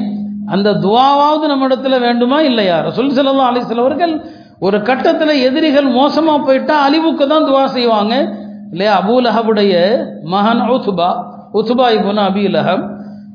அந்த 0.54 0.74
துவாவாவது 0.84 1.46
நம்ம 1.52 1.66
இடத்துல 1.68 1.98
வேண்டுமா 2.06 2.38
இல்லையா? 2.50 2.76
ரசூல் 2.88 3.14
செல்லா 3.18 3.48
அலைஹி 3.50 3.64
வஸல்லம் 3.64 3.86
அவர்கள் 3.86 4.14
ஒரு 4.66 4.78
கட்டத்தில் 4.88 5.42
எதிரிகள் 5.48 5.88
மோசமாக 6.00 6.38
போயிட்டா 6.46 6.74
அழிவுக்கு 6.86 7.24
தான் 7.32 7.46
துவா 7.48 7.64
செய்வாங்க. 7.76 8.14
இல்லையா? 8.72 8.92
அபூ 9.02 9.14
லஹபுடைய 9.26 9.74
மகன் 10.24 10.62
உத்பா 10.68 11.10
உத்பா 11.52 11.86
இபுன் 11.96 12.22
அபி 12.28 12.44
லஹப் 12.56 12.84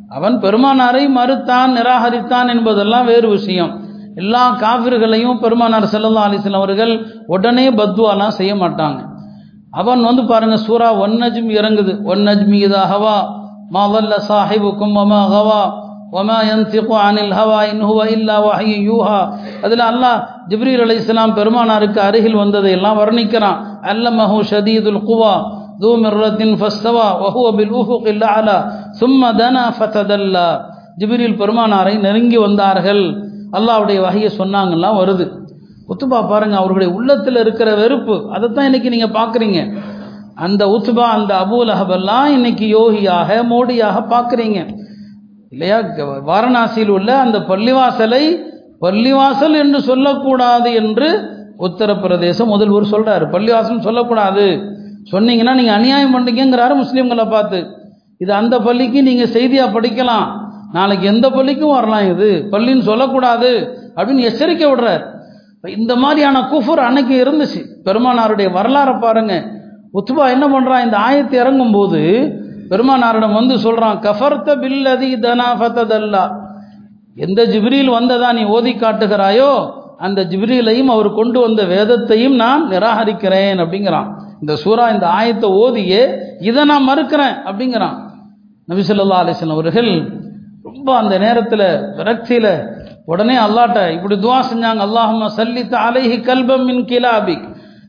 அவன் 0.09 0.35
பெருமானாரை 0.39 1.03
மறுத்தான் 1.17 1.71
நிராகரித்தான் 1.77 2.47
என்பதெல்லாம் 2.47 3.05
வேறு 3.05 3.27
விஷயம். 3.29 3.71
எல்லா 4.15 4.43
காவிர்களையும் 4.61 5.39
பெருமானார் 5.39 5.93
செல்லல்லா 5.93 6.23
அலைஹி 6.29 6.53
அவர்கள் 6.53 6.93
உடனே 7.27 7.65
பத்வாலாம் 7.69 8.37
செய்ய 8.39 8.55
மாட்டாங்க. 8.55 8.99
அவன் 9.71 10.01
வந்து 10.03 10.25
பாருங்க 10.25 10.57
சூரா 10.57 10.89
ஒன் 10.95 11.15
நஜ்மி 11.21 11.53
இறங்குது. 11.59 12.03
ஒன் 12.03 12.19
நஜ்மி 12.19 12.59
இதாகவா 12.67 13.17
மா 13.69 13.85
வல்ல 13.87 14.13
சாஹிபுக்கும் 14.29 14.95
வமா 14.97 15.21
ஹவா 15.33 15.61
வமா 16.14 16.38
யன்திகு 16.48 16.94
அனில் 17.00 17.34
ஹவா 17.38 17.58
இன் 17.70 17.82
ஹுவ 17.88 18.00
இல்லா 18.14 18.36
வஹி 18.44 18.74
யூஹா 18.88 19.20
அதில் 19.64 19.84
அல்லாஹ் 19.88 20.18
ஜிப்ரீல் 20.50 20.84
அலைஹிஸ்ஸலாம் 20.84 21.34
பெருமானாருக்கு 21.38 22.00
அருகில் 22.04 22.40
வந்ததை 22.42 22.72
எல்லாம் 22.78 22.98
வர்ணிக்கிறான் 23.02 23.58
அல்லமஹு 23.92 24.38
ஷதீதுல் 24.52 25.04
குவா 25.10 25.34
ذو 25.80 25.92
مرة 25.98 26.40
فاستوى 26.60 27.08
وهو 27.22 27.44
بالأفق 27.52 28.04
الأعلى 28.08 28.56
ثم 29.00 29.22
دنا 29.34 29.64
فتدلى 29.72 30.48
ஜிப்ரீல் 31.00 31.38
பெருமானாரை 31.40 31.94
நெருங்கி 32.04 32.38
வந்தார்கள் 32.38 33.02
அல்லாஹ்வுடைய 33.58 33.98
வகையை 34.04 34.30
சொன்னாங்கலாம் 34.36 34.98
வருது 35.00 35.24
உத்துபா 35.88 36.18
பாருங்க 36.24 36.56
அவர்களுடைய 36.60 36.90
உள்ளத்தில் 36.98 37.38
இருக்கிற 37.42 37.68
வெறுப்பு 37.80 38.16
அதைத்தான் 38.34 38.68
இன்னைக்கு 38.68 38.92
நீங்க 38.94 39.08
பாக்குறீங்க 39.16 39.58
அந்த 40.44 40.62
உத்துபா 40.76 41.06
அந்த 41.16 41.32
அபூல் 41.42 41.72
அஹபெல்லாம் 41.74 42.28
இன்னைக்கு 42.36 42.68
யோகியாக 42.76 43.40
மோடியாக 43.50 43.98
பார்க்குறீங்க 44.14 44.60
இல்லையா? 45.49 45.79
வாரணாசியில் 46.27 46.87
உள்ள 46.87 47.19
அந்த 47.19 47.37
பள்ளிவாசலை 47.39 48.23
பள்ளிவாசல் 48.81 49.55
என்று 49.57 49.81
சொல்லக்கூடாது 49.81 50.73
என்று 50.73 51.07
உத்தரப்பிரதேச 51.59 52.45
முதல்வர் 52.45 52.91
சொல்றாரு. 52.91 53.25
பள்ளிவாசல் 53.31 53.79
சொல்லக்கூடாது. 53.79 54.45
சொன்னீங்கன்னா 55.11 55.53
நீங்க 55.53 55.73
அநியாயம் 55.73 56.15
பண்றீங்கிறாரு 56.15 56.75
முஸ்லீம்களை 56.83 57.29
பார்த்து. 57.29 57.67
இது 58.17 58.33
அந்த 58.33 58.59
பள்ளிக்கு 58.59 59.03
நீங்க 59.03 59.23
செய்தியா 59.23 59.65
படிக்கலாம். 59.75 60.27
நாளைக்கு 60.73 61.07
எந்த 61.07 61.29
பள்ளிக்கும் 61.29 61.71
வரலாம் 61.71 62.09
இது. 62.11 62.47
பள்ளின்னு 62.51 62.81
சொல்லக்கூடாது 62.81 63.77
அப்படின்னு 63.95 64.19
எச்சரிக்கை 64.19 64.71
விடுறார். 64.71 65.03
இந்த 65.77 65.95
மாதிரியான 65.95 66.39
குஃபர் 66.39 66.85
அன்னைக்கு 66.87 67.15
இருந்துச்சு. 67.23 67.61
பெருமானாருடைய 67.83 68.49
வரலாறை 68.57 68.99
பாருங்க. 68.99 69.43
உத்துபா 69.93 70.29
என்ன 70.29 70.45
பண்றான்? 70.47 70.83
இந்த 70.83 70.97
ஆயத்தை 70.97 71.33
இறங்கும் 71.33 71.71
போது 71.71 72.01
பெருமானாரிடம் 72.71 73.35
வந்து 73.39 73.55
சொல்றான் 73.65 73.99
கஃபர்த்த 74.05 74.55
பில்லதி 74.63 75.09
தனாஃபத்ததல்லா 75.25 76.23
எந்த 77.25 77.41
ஜிப்ரீல் 77.53 77.91
வந்ததா 77.97 78.29
நீ 78.37 78.43
ஓதி 78.55 78.73
காட்டுகிறாயோ 78.83 79.51
அந்த 80.05 80.19
ஜிப்ரீலையும் 80.31 80.91
அவர் 80.93 81.09
கொண்டு 81.19 81.39
வந்த 81.45 81.61
வேதத்தையும் 81.71 82.35
நான் 82.41 82.61
நிராகரிக்கிறேன் 82.73 83.59
அப்படிங்கிறான். 83.63 84.09
இந்த 84.41 84.53
சூரா 84.61 84.85
இந்த 84.95 85.05
ஆயத்தை 85.19 85.47
ஓதியே 85.63 86.03
இதை 86.49 86.61
நான் 86.71 86.85
மறுக்கிறேன் 86.89 87.35
அப்படிங்கிறான். 87.49 87.97
நபிசல்லா 88.71 89.17
ஸல்லல்லாஹு 89.39 89.55
அவர்கள் 89.57 89.91
ரொம்ப 90.67 90.87
அந்த 91.01 91.15
நேரத்தில் 91.25 91.67
விரக்தியில் 91.97 92.51
உடனே 93.11 93.35
அல்லாட்ட 93.45 93.79
இப்படி 93.95 94.15
துவா 94.25 94.39
செஞ்சாங்க 94.51 94.83
அல்லாஹும்ம 94.87 95.29
சல்லித்த 95.39 95.75
அலைஹி 95.87 96.17
கல்பம் 96.29 96.65
மின் 96.69 96.81
கிலாபிக். 96.91 97.45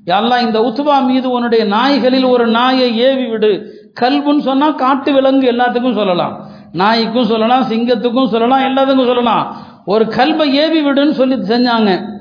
யா 0.08 0.18
அல்லாஹ் 0.22 0.44
இந்த 0.46 0.58
உத்பா 0.68 0.96
மீது 1.10 1.26
உன்னுடைய 1.36 1.62
நாய்களில் 1.76 2.26
ஒரு 2.34 2.46
நாயை 2.58 2.88
ஏவி 3.08 3.26
விடு. 3.32 3.52
கல்புன்னு 4.00 4.38
சொன்னா 4.38 4.70
காட்டு 4.70 5.12
விலங்கு 5.12 5.52
எல்லாத்துக்கும் 5.52 5.94
சொல்லலாம். 5.94 6.48
நாய்க்கும் 6.72 7.24
சொல்லலாம் 7.24 7.70
சிங்கத்துக்கும் 7.70 8.28
சொல்லலாம் 8.28 8.60
எல்லாத்துக்கும் 8.60 9.06
சொல்லலாம். 9.06 9.56
ஒரு 9.86 10.04
கல்பை 10.04 10.50
ஏவி 10.50 10.84
விடுன்னு 10.84 11.10
சொல்லி 11.10 11.34
செஞ்சாங்க. 11.34 12.18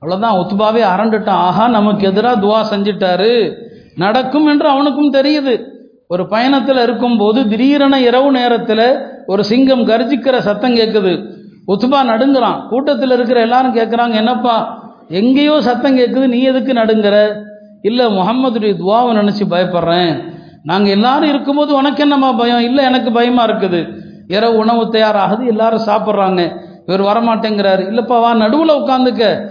அவ்வளோதான் 0.00 0.38
ஒத்துபாவே 0.40 0.82
அரண்டுட்டான். 0.82 1.28
ஆஹா 1.28 1.68
நமக்கு 1.68 2.06
எதிராக 2.06 2.40
துவா 2.40 2.74
செஞ்சிட்டாரு. 2.74 3.52
நடக்கும் 3.96 4.46
என்று 4.46 4.68
அவனுக்கும் 4.68 5.12
தெரியுது. 5.12 5.64
ஒரு 6.08 6.28
பயணத்தில் 6.28 6.76
இருக்கும்போது 6.76 7.48
திடீரென 7.48 8.00
இரவு 8.00 8.30
நேரத்தில் 8.30 8.98
ஒரு 9.26 9.44
சிங்கம் 9.44 9.86
கர்ஜிக்கிற 9.86 10.38
சத்தம் 10.38 10.74
கேட்குது 10.74 11.26
ஒத்துபா 11.68 11.98
நடுங்குறான். 12.06 12.68
கூட்டத்தில் 12.68 13.10
இருக்கிற 13.10 13.40
எல்லாரும் 13.40 13.74
கேட்குறாங்க 13.74 14.14
என்னப்பா 14.14 14.82
எங்கேயோ 15.08 15.60
சத்தம் 15.60 15.98
கேட்குது 15.98 16.26
நீ 16.28 16.42
எதுக்கு 16.42 16.72
நடுங்குற? 16.72 17.34
இல்லை 17.82 18.06
முகம்மதுடைய 18.06 18.74
துவாவை 18.74 19.12
நினச்சி 19.18 19.44
பயப்படுறேன். 19.50 20.29
நாங்கள் 20.64 20.90
எல்லாரும் 20.90 21.28
இருக்கும்போது 21.28 21.74
உனக்கு 21.74 22.02
என்னம்மா 22.02 22.32
பயம்? 22.32 22.60
இல்லை 22.60 22.84
எனக்கு 22.84 23.12
பயமாக 23.12 23.52
இருக்குது. 23.52 23.80
இரவு 24.26 24.56
உணவு 24.56 24.88
தயாராகுது 24.92 25.46
எல்லாரும் 25.46 25.86
சாப்பிட்றாங்க. 25.86 26.52
இவர் 26.86 27.00
வரமாட்டேங்கிறாரு. 27.00 27.82
இல்லைப்பா 27.90 28.20
வா 28.20 28.34
நடுவில் 28.34 28.78
உட்காந்துக்க. 28.80 29.48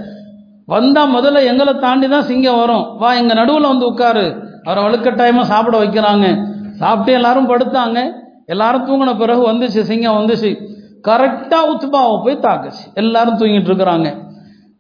வந்தால் 0.65 1.13
முதல்ல 1.15 1.45
எங்களை 1.45 1.73
தாண்டி 1.73 2.07
தான் 2.07 2.21
சிங்கம் 2.21 2.57
வரும். 2.57 2.97
வா 2.97 3.13
எங்கள் 3.13 3.35
நடுவில் 3.35 3.67
வந்து 3.67 3.85
உட்காரு. 3.85 4.25
அவரை 4.63 4.83
வலுக்கட்டாயமாக 4.83 5.43
சாப்பிட 5.43 5.77
வைக்கிறாங்க. 5.77 6.45
சாப்பிட்டு 6.77 7.13
எல்லாரும் 7.13 7.49
படுத்தாங்க. 7.49 7.99
எல்லாரும் 8.45 8.87
தூங்கின 8.87 9.17
பிறகு 9.17 9.51
வந்துச்சு 9.51 9.81
சிங்கம் 9.81 10.17
வந்துச்சு. 10.19 10.57
கரெக்டாக 11.07 11.69
உத்துபாவை 11.73 12.23
போய் 12.23 12.43
தாக்குச்சு. 12.47 12.93
எல்லாரும் 12.93 13.37
தூங்கிட்டு 13.37 13.69
இருக்கிறாங்க. 13.71 14.27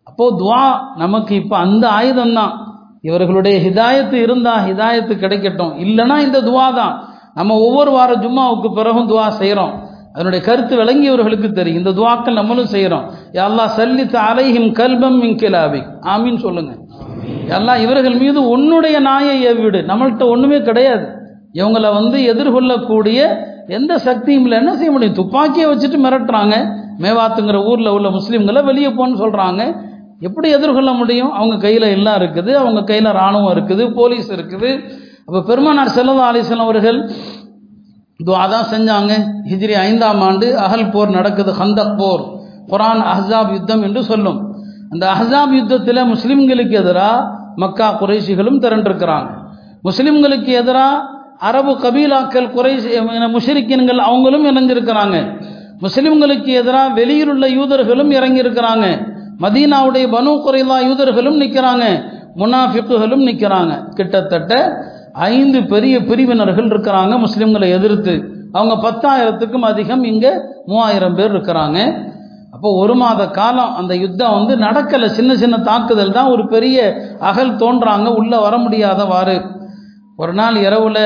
அப்போது 0.03 0.37
துவா 0.37 0.81
நமக்கு 0.95 1.35
இப்போ 1.35 1.57
அந்த 1.57 1.89
ஆயுதம் 1.89 2.33
தான் 2.33 2.68
இவர்களுடைய 3.01 3.69
ஹிதாயத்து 3.69 4.13
இருந்தா 4.13 4.59
ஹிதாயத்து 4.59 5.13
கிடைக்கட்டும். 5.23 5.73
இல்லைன்னா 5.85 6.17
இந்த 6.17 6.41
துவா 6.41 6.75
தான் 6.75 6.95
நம்ம 7.33 7.53
ஒவ்வொரு 7.53 7.91
வார 7.91 8.13
ஜும்மாவுக்கு 8.13 8.73
பிறகும் 8.73 9.09
துவா 9.09 9.27
செய்கிறோம் 9.27 9.87
அதனுடைய 10.13 10.45
கருத்து 10.45 10.83
விளங்கியவர்களுக்கு 10.83 11.51
தெரியும். 11.51 11.85
இந்த 11.85 12.01
துவாக்கள் 12.01 12.33
நம்மளும் 12.33 12.65
செய்கிறோம் 12.65 13.05
எல்லாம் 13.31 13.69
சல்லித்த 13.77 14.15
அலைஹிம் 14.31 14.71
கல்பம் 14.71 15.19
மின் 15.19 15.37
ஆமின்னு 16.01 16.35
சொல்லுங்க. 16.35 16.73
எல்லாம் 17.47 17.81
இவர்கள் 17.81 18.15
மீது 18.15 18.49
உன்னுடைய 18.49 18.99
நாயை 18.99 19.47
ஏவிடு. 19.47 19.79
நம்மள்கிட்ட 19.81 20.29
ஒன்றுமே 20.29 20.61
கிடையாது. 20.61 21.07
இவங்களை 21.53 21.93
வந்து 21.93 22.17
எதிர்கொள்ளக்கூடிய 22.33 23.19
எந்த 23.67 23.97
சக்தியும் 23.97 24.43
இல்லை. 24.43 24.57
என்ன 24.57 24.75
செய்ய 24.75 24.91
முடியும்? 24.91 25.13
துப்பாக்கியை 25.13 25.69
வச்சுட்டு 25.69 25.99
மிரட்டுறாங்க. 26.05 26.77
மேவாத்துங்கிற 27.01 27.65
ஊரில் 27.65 27.87
உள்ள 27.87 28.09
முஸ்லீம்களை 28.09 28.63
வெளியே 28.63 28.87
போன்னு 28.87 29.17
சொல்கிறாங்க 29.17 29.63
எப்படி 30.27 30.47
எதிர்கொள்ள 30.57 30.91
முடியும்? 30.91 31.31
அவங்க 31.31 31.55
கையில் 31.65 31.87
எல்லாம் 31.95 32.17
இருக்குது 32.21 32.51
அவங்க 32.61 32.81
கையில் 32.83 33.09
ராணுவம் 33.19 33.51
இருக்குது 33.55 33.83
போலீஸ் 33.99 34.29
இருக்குது. 34.37 34.71
அப்போ 35.27 35.39
பெருமானார் 35.49 35.95
செல்லதா 35.97 36.25
அலிஸ்லாம் 36.31 36.65
அவர்கள் 36.67 36.99
துவா 38.27 38.45
தான் 38.53 38.69
செஞ்சாங்க. 38.71 39.11
ஹிஜ்ரி 39.51 39.75
ஐந்தாம் 39.87 40.21
ஆண்டு 40.21 40.47
அகல் 40.65 40.89
போர் 40.89 41.09
நடக்குது 41.09 41.51
ஹந்தக் 41.59 41.97
போர். 41.97 42.23
குரான் 42.71 43.03
அஹ்ஸாப் 43.11 43.51
யுத்தம் 43.51 43.83
என்று 43.83 44.03
சொல்லும். 44.03 44.39
அந்த 44.89 45.05
அஹ்ஸாப் 45.13 45.53
யுத்தத்தில் 45.59 46.01
முஸ்லிம்களுக்கு 46.13 46.75
எதிராக 46.81 47.27
மக்கா 47.55 47.87
குறைஷிகளும் 48.01 48.59
திரண்டிருக்கிறாங்க. 48.63 49.29
முஸ்லிம்களுக்கு 49.87 50.51
எதிராக 50.61 51.17
அரபு 51.49 51.73
கபீலாக்கள் 51.83 52.49
குறை 52.55 52.73
முஷரிக்கின்கள் 53.35 54.01
அவங்களும் 54.07 54.45
இணைஞ்சிருக்கிறாங்க. 54.45 55.17
முஸ்லிம்களுக்கு 55.85 56.51
எதிராக 56.61 56.93
வெளியில் 56.93 57.31
உள்ள 57.33 57.47
யூதர்களும் 57.47 58.11
இறங்கியிருக்கிறாங்க. 58.17 58.87
மதீனாவுடைய 59.43 60.05
பனு 60.15 60.31
குறைலா 60.45 60.77
யூதர்களும் 60.87 61.41
நிற்கிறாங்க 61.43 61.85
முனாஃபிக்குகளும் 62.39 63.23
நிற்கிறாங்க 63.29 63.73
கிட்டத்தட்ட 63.97 64.53
ஐந்து 65.13 65.59
பெரிய 65.73 65.95
பிரிவினர்கள் 66.09 66.69
இருக்கிறாங்க 66.71 67.13
முஸ்லிம்களை 67.25 67.67
எதிர்த்து. 67.77 68.13
அவங்க 68.51 68.75
பத்தாயிரத்துக்கும் 68.85 69.67
அதிகம் 69.71 70.03
இங்கே 70.03 70.31
மூவாயிரம் 70.65 71.17
பேர் 71.17 71.33
இருக்கிறாங்க. 71.35 71.77
அப்போ 72.53 72.69
ஒரு 72.81 72.95
மாத 72.95 73.21
காலம் 73.29 73.73
அந்த 73.79 73.93
யுத்தம் 73.95 74.35
வந்து 74.37 74.53
நடக்கலை. 74.65 75.07
சின்ன 75.17 75.31
சின்ன 75.35 75.55
தாக்குதல் 75.69 76.15
தான் 76.17 76.31
ஒரு 76.35 76.43
பெரிய 76.47 76.77
அகல் 77.19 77.59
தோன்றாங்க. 77.63 78.07
உள்ளே 78.19 78.37
வர 78.45 78.55
முடியாதவாறு. 78.57 79.37
ஒரு 80.17 80.33
நாள் 80.33 80.57
இரவில் 80.67 81.03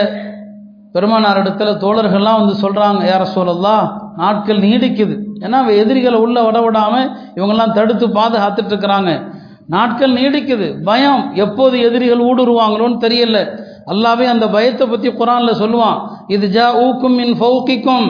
பெருமானார் 0.96 1.42
இடத்துல 1.42 1.70
தோழர்கள்லாம் 1.84 2.40
வந்து 2.42 2.56
சொல்கிறாங்க 2.64 3.04
யார 3.12 3.24
சொல்லலாம் 3.38 3.88
நாட்கள் 4.18 4.58
நீடிக்குது. 4.58 5.16
ஏன்னா 5.40 5.78
எதிரிகளை 5.78 6.20
உள்ளே 6.20 6.46
விட 6.46 6.62
விடாமல் 6.62 7.12
இவங்கெல்லாம் 7.36 7.72
தடுத்து 7.72 8.08
பாதுகாத்துட்டு 8.08 8.74
இருக்கிறாங்க. 8.74 9.32
நாட்கள் 9.68 10.14
நீடிக்குது. 10.14 10.84
பயம். 10.84 11.32
எப்போது 11.34 11.80
எதிரிகள் 11.80 12.20
ஊடுருவாங்களோன்னு 12.20 12.98
தெரியல. 13.00 13.50
அல்லாவே 13.88 14.26
அந்த 14.26 14.50
பயத்தை 14.50 14.88
பற்றி 14.88 15.10
குரானில் 15.10 15.60
சொல்லுவான். 15.60 16.00
இது 16.28 16.48
ஜா 16.48 16.82
ஊக்கும் 16.82 17.14
மின் 17.14 17.42
ஃபவுக்கிக்கும் 17.42 18.08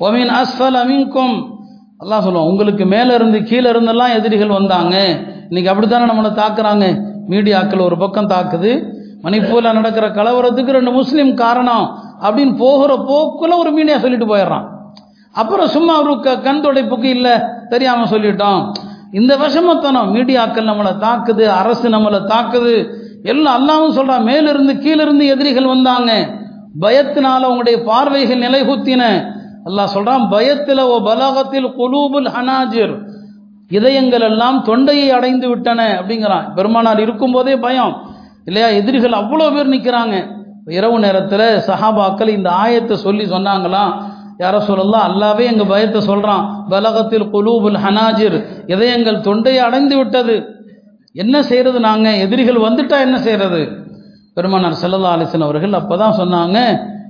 ஒமின் 0.00 0.32
அஸ்ஃபல் 0.40 0.76
அமின்கும் 0.82 1.54
அல்லாஹ் 2.04 2.24
சொல்லுவான் 2.24 2.48
உங்களுக்கு 2.48 2.86
மேலே 2.86 3.14
இருந்து 3.14 3.42
கீழே 3.42 3.70
இருந்தெல்லாம் 3.70 4.14
எதிரிகள் 4.14 4.48
வந்தாங்க. 4.48 4.96
இன்னைக்கு 5.48 5.68
அப்படித்தானே 5.68 6.12
நம்மளை 6.12 6.30
தாக்குறாங்க? 6.32 7.00
மீடியாக்கள் 7.28 7.80
ஒரு 7.80 7.98
பக்கம் 7.98 8.28
தாக்குது. 8.28 8.94
மணிப்பூரில் 9.22 9.72
நடக்கிற 9.72 10.08
கலவரத்துக்கு 10.08 10.70
ரெண்டு 10.70 10.90
முஸ்லீம் 10.90 11.34
காரணம் 11.34 11.98
அப்படின்னு 12.20 12.56
போகிற 12.56 12.94
போக்குல 12.94 13.58
ஒரு 13.58 13.70
மீடியா 13.70 13.98
சொல்லிட்டு 13.98 14.36
போயிடுறான். 14.36 14.75
அப்புறம் 15.40 15.72
சும்மா 15.76 15.94
ஒரு 16.02 16.12
கண் 16.46 16.62
துடைப்புக்கு 16.64 17.08
இல்லை 17.16 17.34
தெரியாமல் 17.68 18.12
சொல்லிட்டோம். 18.12 18.60
இந்த 19.18 19.32
விஷமத்தனம் 19.36 20.12
மீடியாக்கள் 20.16 20.68
நம்மளை 20.70 20.92
தாக்குது 21.04 21.44
அரசு 21.60 21.86
நம்மளை 21.94 22.20
தாக்குது. 22.32 22.74
எல்லாம் 23.32 23.56
அல்லாவும் 23.58 23.96
சொல்றான் 23.98 24.26
மேலிருந்து 24.30 24.74
கீழிருந்து 24.84 25.24
எதிரிகள் 25.34 25.72
வந்தாங்க. 25.72 26.12
பயத்தினால 26.80 27.42
உங்களுடைய 27.50 27.76
பார்வைகள் 27.88 28.44
நிலைகுத்தின. 28.46 29.02
அல்லாஹ் 29.68 29.94
சொல்றான் 29.94 30.24
பயத்தில் 30.34 30.82
ஓ 30.92 30.96
பலகத்தில் 31.08 31.68
குலூபுல் 31.78 32.28
ஹனாஜிர். 32.34 32.94
இதயங்கள் 33.68 34.24
எல்லாம் 34.30 34.58
தொண்டையை 34.62 35.06
அடைந்து 35.10 35.46
விட்டன 35.48 35.80
அப்படிங்கிறான். 36.00 36.44
பெருமானார் 36.54 37.00
இருக்கும்போதே 37.00 37.54
பயம். 37.64 37.94
இல்லையா 38.48 38.68
எதிரிகள் 38.80 39.20
அவ்வளோ 39.20 39.46
பேர் 39.54 39.72
நிற்கிறாங்க 39.74 40.16
இரவு 40.76 40.98
நேரத்தில் 40.98 41.48
சஹாபாக்கள் 41.68 42.36
இந்த 42.36 42.50
ஆயத்தை 42.62 42.96
சொல்லி 43.06 43.24
சொன்னாங்களாம். 43.32 43.92
யார 44.40 44.56
சொல்லலாம் 44.68 45.06
அல்லாவே 45.08 45.44
எங்கள் 45.52 45.70
பயத்தை 45.72 46.00
சொல்கிறான் 46.10 46.42
பலகத்தில் 46.72 47.26
குலூபுல் 47.34 47.78
ஹனாஜிர் 47.84 48.36
இதயங்கள் 48.72 49.24
தொண்டையை 49.26 49.60
அடைந்து 49.66 49.94
விட்டது. 50.00 50.36
என்ன 51.14 51.36
செய்யறது 51.42 51.78
நாங்கள் 51.88 52.20
எதிரிகள் 52.24 52.64
வந்துட்டா 52.66 52.96
என்ன 53.06 53.16
செய்யறது? 53.18 53.60
பெருமானார் 54.36 54.80
செல்லல்லா 54.82 55.12
அலிசன் 55.16 55.46
அவர்கள் 55.46 55.78
அப்போ 55.80 55.94
தான் 55.96 56.18
சொன்னாங்க 56.20 56.58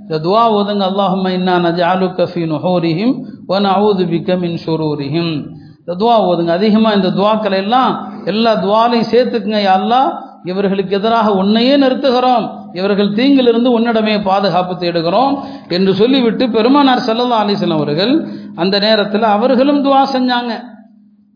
இந்த 0.03 0.19
துவா 0.27 0.43
ஓதுங்க 0.57 0.85
அல்லாஹும் 0.91 1.27
இன்னா 1.37 1.55
நஜாலு 1.65 2.09
கஃபி 2.19 2.43
நுஹூரிஹிம் 2.53 3.15
ஒன் 3.55 3.67
அவுது 3.77 4.05
பிக்க 4.13 4.37
மின் 4.43 4.59
ஷுரூரிஹிம். 4.65 5.33
இந்த 5.81 5.95
துவா 6.03 6.17
ஓதுங்க 6.29 6.53
அதிகமாக 6.59 6.99
இந்த 6.99 7.11
துவாக்களை 7.19 7.59
எல்லாம் 7.65 7.91
எல்லா 8.33 8.53
துவாலையும் 8.65 9.11
சேர்த்துக்குங்க 9.13 9.61
அல்லாஹ். 9.79 10.09
இவர்களுக்கு 10.47 10.97
எதிராக 10.97 11.33
உன்னையே 11.33 11.77
நிறுத்துகிறோம். 11.77 12.45
இவர்கள் 12.73 13.09
தீங்கிலிருந்து 13.09 13.81
உன்னிடமே 13.81 14.23
பாதுகாப்பு 14.23 14.75
தேடுகிறோம் 14.75 15.39
என்று 15.69 15.95
சொல்லிவிட்டு 15.95 16.51
பெருமானார் 16.51 17.07
செல்லல்லா 17.07 17.45
அலிசன் 17.45 17.73
அவர்கள் 17.73 18.29
அந்த 18.55 18.79
நேரத்தில் 18.79 19.23
அவர்களும் 19.23 19.85
துவா 19.85 20.03
செஞ்சாங்க. 20.13 20.53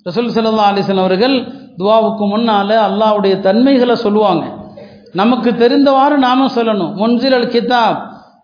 ரசூல் 0.09 0.29
செல்லல்லா 0.29 0.73
அலிசன் 0.73 0.99
அவர்கள் 0.99 1.53
துவாவுக்கு 1.79 2.29
முன்னால் 2.29 2.69
அல்லாவுடைய 2.69 3.41
தன்மைகளை 3.41 3.95
சொல்லுவாங்க. 3.95 4.47
நமக்கு 5.13 5.51
தெரிந்தவாறு 5.51 6.17
நாம 6.17 6.47
சொல்லணும். 6.47 6.95
முன்சில் 6.95 7.33
அல் 7.33 7.49
கிதாப் 7.49 7.99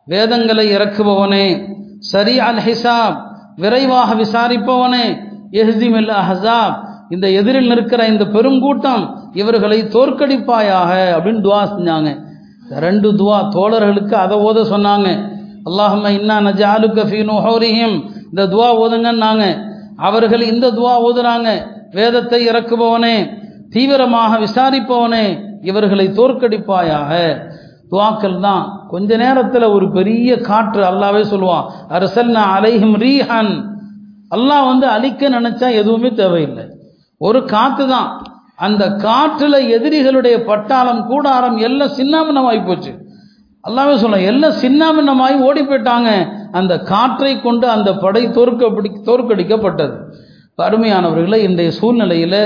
வேதங்களை 0.05 0.77
இறக்குபவனே 0.77 1.75
சரி 1.99 2.39
அல் 2.39 2.57
ஹிசாப் 2.57 3.17
விரைவாக 3.57 4.15
விசாரிப்பவனே 4.15 5.07
எஹ்திமில் 5.51 6.13
அஹாப் 6.13 6.85
இந்த 7.11 7.31
எதிரில் 7.31 7.69
நிற்கிற 7.69 8.07
இந்த 8.07 8.25
பெருங்கூட்டம் 8.25 9.15
இவர்களை 9.33 9.83
தோற்கடிப்பாயாக 9.83 10.93
அப்படின்னு 11.17 11.41
துவா 11.41 11.61
செஞ்சாங்க. 11.73 12.19
ரெண்டு 12.69 13.15
துவா 13.15 13.49
தோழர்களுக்கு 13.49 14.13
அதை 14.13 14.39
ஓத 14.39 14.63
சொன்னாங்க. 14.63 15.09
அல்லாஹம்ம 15.69 16.09
இன்னா 16.09 16.41
நஜாலுக்க 16.41 17.05
ஃபீ 17.11 17.21
நுஹூரிஹிம். 17.31 18.05
இந்த 18.31 18.47
துவா 18.47 18.69
ஓதுங்கன்னாங்க. 18.83 19.45
அவர்கள் 19.97 20.41
இந்த 20.41 20.71
துவா 20.71 20.95
ஓதுறாங்க. 21.07 21.49
வேதத்தை 21.93 22.49
இறக்குபவனே 22.49 23.31
தீவிரமாக 23.71 24.39
விசாரிப்பவனே 24.39 25.39
இவர்களை 25.63 26.09
தோற்கடிப்பாயாக. 26.09 27.13
துவாக்கள் 27.91 28.41
தான். 28.41 28.87
கொஞ்ச 28.89 29.17
நேரத்தில் 29.17 29.63
ஒரு 29.63 29.91
பெரிய 29.91 30.37
காற்று 30.37 30.83
அல்லாவே 30.85 31.23
சொல்லுவான். 31.23 31.67
அரசல் 31.89 32.35
அலைஹிம் 32.35 32.97
ரீஹன். 32.97 33.53
அல்லாஹ் 34.31 34.67
வந்து 34.67 34.87
அழிக்க 34.87 35.29
நினைச்சா 35.29 35.73
எதுவுமே 35.73 36.11
தேவையில்லை. 36.11 36.65
ஒரு 37.19 37.45
காத்து 37.45 37.89
தான். 37.89 38.09
அந்த 38.57 38.85
காற்றுல 38.89 39.57
எதிரிகளுடைய 39.77 40.37
பட்டாளம் 40.51 41.07
கூடாரம் 41.07 41.57
எல்லாம் 41.57 41.97
சின்னாமின்னமாகி 41.99 42.67
போச்சு. 42.67 42.93
அல்லாவே 43.69 43.95
சொல்ல 43.95 44.21
எல்லாம் 44.21 44.59
சின்னாமின்னமாகி 44.63 45.37
ஓடி 45.49 45.63
போயிட்டாங்க. 45.63 46.11
அந்த 46.53 46.79
காற்றை 46.79 47.41
கொண்டு 47.41 47.69
அந்த 47.69 47.95
படை 47.95 48.29
தோற்கப்படி 48.29 48.91
தோற்கடிக்கப்பட்டது. 49.09 49.95
அருமையானவர்களை 50.59 51.37
இன்றைய 51.37 51.71
சூழ்நிலையில் 51.71 52.41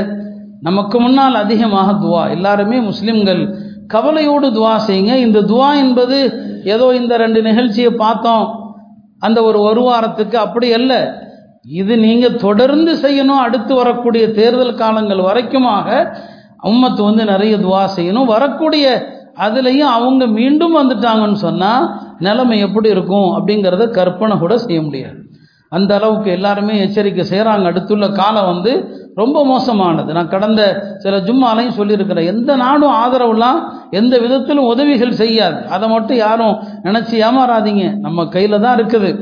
நமக்கு 0.61 1.01
முன்னால் 1.01 1.35
அதிகமாக 1.35 1.91
துவா. 1.93 2.31
எல்லாருமே 2.31 2.79
முஸ்லிம்கள் 2.81 3.43
கவலையோடு 3.87 4.49
துவா 4.49 4.75
செய்யுங்க. 4.87 5.15
இந்த 5.27 5.41
துவா 5.41 5.69
என்பது 5.77 6.19
ஏதோ 6.65 6.95
இந்த 6.95 7.17
ரெண்டு 7.17 7.43
நிகழ்ச்சியை 7.43 7.91
பார்த்தோம். 7.91 8.47
அந்த 9.19 9.43
ஒரு 9.43 9.61
ஒரு 9.61 9.83
வாரத்துக்கு 9.83 10.37
அப்படி 10.39 10.73
அல்ல. 10.73 10.93
இது 11.65 11.99
நீங்க 11.99 12.27
தொடர்ந்து 12.29 12.93
செய்யணும் 13.03 13.41
அடுத்து 13.45 13.75
வரக்கூடிய 13.75 14.33
தேர்தல் 14.33 14.75
காலங்கள் 14.75 15.27
வரைக்குமாக 15.29 15.89
உம்மத்து 16.71 17.03
வந்து 17.05 17.25
நிறைய 17.25 17.57
துவா 17.57 17.83
செய்யணும். 17.97 18.31
வரக்கூடிய 18.35 18.87
அதுலேயும் 19.45 19.93
அவங்க 19.97 20.27
மீண்டும் 20.27 20.77
வந்துட்டாங்கன்னு 20.77 21.39
சொன்னால் 21.47 21.85
நிலைமை 22.19 22.59
எப்படி 22.59 22.89
இருக்கும் 22.89 23.29
அப்படிங்கிறத 23.37 23.91
கற்பனை 23.91 24.39
கூட 24.39 24.59
செய்ய 24.59 24.83
முடியாது. 24.83 25.19
அந்த 25.69 25.91
அளவுக்கு 25.99 26.31
எல்லாருமே 26.31 26.81
எச்சரிக்கை 26.85 27.25
செய்கிறாங்க 27.31 27.67
அடுத்துள்ள 27.71 28.07
காலம் 28.09 28.49
வந்து 28.53 28.73
ரொம்ப 29.15 29.45
மோசமானது. 29.45 30.13
நான் 30.13 30.29
கடந்த 30.29 30.63
சில 30.99 31.17
ஜும்மாலையும் 31.19 31.77
சொல்லியிருக்கிறேன். 31.79 32.31
எந்த 32.35 32.57
நாடும் 32.57 32.95
ஆதரவுலாம் 33.03 33.61
எந்த 33.91 34.19
விதத்திலும் 34.19 34.71
உதவிகள் 34.73 35.13
செய்யாது. 35.13 35.69
அதை 35.69 35.89
மட்டும் 35.89 36.17
யாரும் 36.17 36.57
நினச்சி 36.85 37.15
ஏமாறாதீங்க. 37.29 37.85
நம்ம 37.99 38.25
கையில் 38.25 38.61
தான் 38.61 38.79
இருக்குது. 38.79 39.13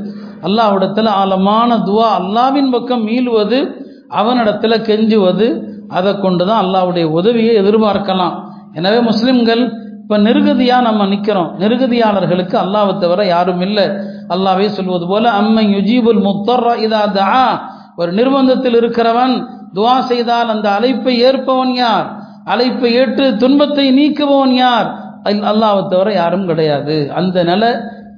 அல்லாவிடத்தில் 0.47 1.09
ஆழமான 1.21 1.77
துவா 1.89 2.09
அல்லாவின் 2.19 2.71
பக்கம் 2.75 3.03
மீளுவது 3.09 3.59
அவனிடத்தில் 4.19 4.85
கெஞ்சுவது 4.87 5.47
அதை 5.97 6.11
கொண்டு 6.23 6.43
தான் 6.49 6.61
அல்லாவுடைய 6.63 7.05
உதவியை 7.19 7.53
எதிர்பார்க்கலாம். 7.61 8.35
எனவே 8.77 8.99
முஸ்லிம்கள் 9.09 9.63
இப்போ 10.01 10.17
நிருகதியாக 10.27 10.85
நம்ம 10.87 11.05
நிற்கிறோம் 11.13 11.49
நிருகதியாளர்களுக்கு 11.61 12.55
அல்லாவை 12.63 12.93
தவிர 13.03 13.25
யாரும் 13.33 13.61
இல்லை. 13.67 13.85
அல்லாவே 14.33 14.67
சொல்வது 14.77 15.05
போல 15.11 15.25
அம்மை 15.41 15.65
யுஜீபுல் 15.75 16.21
முத்தர்ரா 16.27 16.73
இதா 16.85 17.03
தா 17.17 17.27
ஒரு 18.01 18.11
நிர்பந்தத்தில் 18.19 18.77
இருக்கிறவன் 18.79 19.35
துவா 19.77 19.95
செய்தால் 20.11 20.51
அந்த 20.53 20.67
அழைப்பை 20.77 21.13
ஏற்பவன் 21.29 21.73
யார்? 21.83 22.07
அழைப்பை 22.53 22.91
ஏற்று 23.01 23.25
துன்பத்தை 23.43 23.85
நீக்குபவன் 23.99 24.55
யார்? 24.63 24.87
அல்லாவை 25.51 25.81
தவிர 25.93 26.09
யாரும் 26.21 26.47
கிடையாது. 26.49 26.95
அந்த 27.19 27.43
நில 27.49 27.63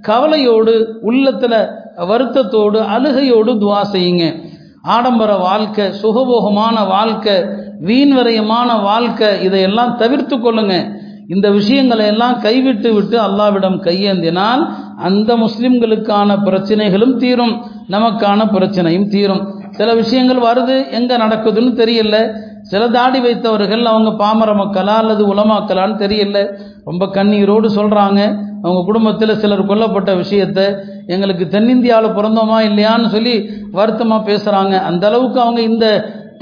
கவலையோடு 0.10 0.74
உள்ளத்தில் 1.10 1.60
வருத்தத்தோடு 1.98 2.80
அழுகையோடு 2.80 3.52
துவா 3.58 3.82
செய்யுங்க. 3.92 4.44
ஆடம்பர 4.82 5.36
வாழ்க்கை 5.36 5.86
சுகபோகமான 6.04 6.88
வாழ்க்கை 6.88 7.34
வீண்வரையமான 7.82 8.82
வாழ்க்கை 8.82 9.44
இதையெல்லாம் 9.44 9.98
தவிர்த்து 9.98 10.38
கொள்ளுங்க. 10.38 11.00
இந்த 11.28 11.50
விஷயங்களை 11.50 12.06
எல்லாம் 12.06 12.40
கைவிட்டு 12.40 12.94
விட்டு 12.94 13.20
அல்லாவிடம் 13.20 13.78
கையேந்தினால் 13.82 14.70
அந்த 14.98 15.36
முஸ்லிம்களுக்கான 15.36 16.38
பிரச்சனைகளும் 16.46 17.18
தீரும் 17.18 17.62
நமக்கான 17.90 18.46
பிரச்சனையும் 18.46 19.08
தீரும். 19.08 19.60
சில 19.70 19.94
விஷயங்கள் 19.94 20.38
வருது 20.38 20.90
எங்கே 20.92 21.16
நடக்குதுன்னு 21.16 21.74
தெரியல. 21.82 22.32
சில 22.62 22.88
தாடி 22.88 23.20
வைத்தவர்கள் 23.20 23.84
அவங்க 23.84 24.26
பாமர 24.26 24.54
மக்களா 24.54 24.96
அல்லது 24.98 25.34
உலமாக்கலான்னு 25.34 25.96
தெரியல. 26.04 26.58
ரொம்ப 26.86 27.06
கண்ணீரோடு 27.06 27.66
சொல்கிறாங்க 27.66 28.50
அவங்க 28.64 28.82
குடும்பத்தில் 28.90 29.40
சிலர் 29.42 29.70
கொல்லப்பட்ட 29.70 30.12
விஷயத்தை 30.22 30.66
எங்களுக்கு 31.14 31.46
தென்னிந்தியாவில் 31.54 32.16
பிறந்தோமா 32.18 32.58
இல்லையான்னு 32.70 33.14
சொல்லி 33.16 33.36
வருத்தமாக 33.80 34.28
பேசுகிறாங்க 34.30 34.76
அந்த 34.90 35.06
அளவுக்கு 35.10 35.40
அவங்க 35.46 35.62
இந்த 35.72 35.86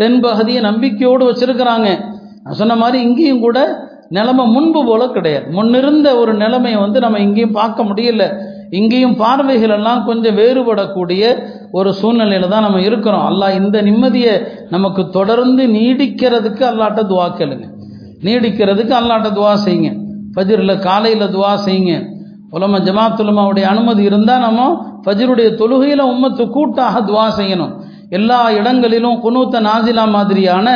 தென்பகுதியை 0.01 0.62
நம்பிக்கையோடு 0.69 1.23
வச்சிருக்கிறாங்க. 1.29 1.88
நான் 2.43 2.60
சொன்ன 2.62 2.75
மாதிரி 2.82 2.97
இங்கேயும் 3.08 3.45
கூட 3.45 3.60
நிலைமை 4.17 4.43
முன்பு 4.53 4.79
போல 4.89 5.03
கிடையாது. 5.15 5.45
முன்னிருந்த 5.55 6.08
ஒரு 6.21 6.32
நிலைமையை 6.43 6.77
வந்து 6.84 6.99
நம்ம 7.05 7.19
இங்கேயும் 7.25 7.58
பார்க்க 7.58 7.84
முடியல. 7.89 8.23
இங்கேயும் 8.79 9.15
பார்வைகள் 9.21 9.73
எல்லாம் 9.75 10.01
கொஞ்சம் 10.08 10.38
வேறுபடக்கூடிய 10.39 11.23
ஒரு 11.77 11.89
சூழ்நிலையில 11.99 12.49
தான் 12.53 12.65
நம்ம 12.67 12.82
இருக்கிறோம். 12.89 13.25
அல்லாஹ் 13.29 13.58
இந்த 13.62 13.77
நிம்மதியை 13.88 14.34
நமக்கு 14.75 15.03
தொடர்ந்து 15.17 15.63
நீடிக்கிறதுக்கு 15.77 16.63
அல்லாட்ட 16.71 17.03
துவா 17.12 17.27
கேளுங்க. 17.39 17.65
நீடிக்கிறதுக்கு 18.27 18.93
அல்லாட்ட 18.99 19.29
துவா 19.39 19.53
செய்யுங்க. 19.65 19.91
ஃபஜிரில் 20.33 20.79
காலையில் 20.79 21.33
துவா 21.35 21.53
செய்யுங்க. 21.65 21.93
உலம 22.55 22.77
ஜமாத்துலமாவுடைய 22.87 23.65
அனுமதி 23.73 24.03
இருந்தால் 24.03 24.39
நம்ம 24.39 24.61
ஃபஜிருடைய 25.03 25.49
தொழுகையில் 25.61 26.03
உம்மத்து 26.11 26.43
கூட்டாக 26.49 27.01
துவா 27.09 27.25
செய்யணும். 27.39 27.73
எல்லா 28.09 28.39
இடங்களிலும் 28.51 29.17
குனூத்த 29.25 29.59
நாசிலா 29.67 30.05
மாதிரியான 30.09 30.67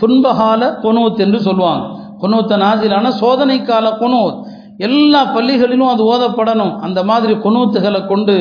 துன்பகால 0.00 0.62
குனூத் 0.82 1.22
என்று 1.24 1.40
சொல்லுவாங்க. 1.40 1.84
குனூத்த 2.22 2.56
நாசிலான 2.64 3.08
சோதனை 3.20 3.62
கால 3.62 3.86
குனூத். 4.00 4.36
எல்லா 4.78 5.20
பள்ளிகளிலும் 5.34 5.92
அது 5.94 6.02
ஓதப்படணும். 6.12 6.74
அந்த 6.80 7.00
மாதிரி 7.04 7.34
குனூத்துகளை 7.46 8.06
கொண்டு 8.06 8.34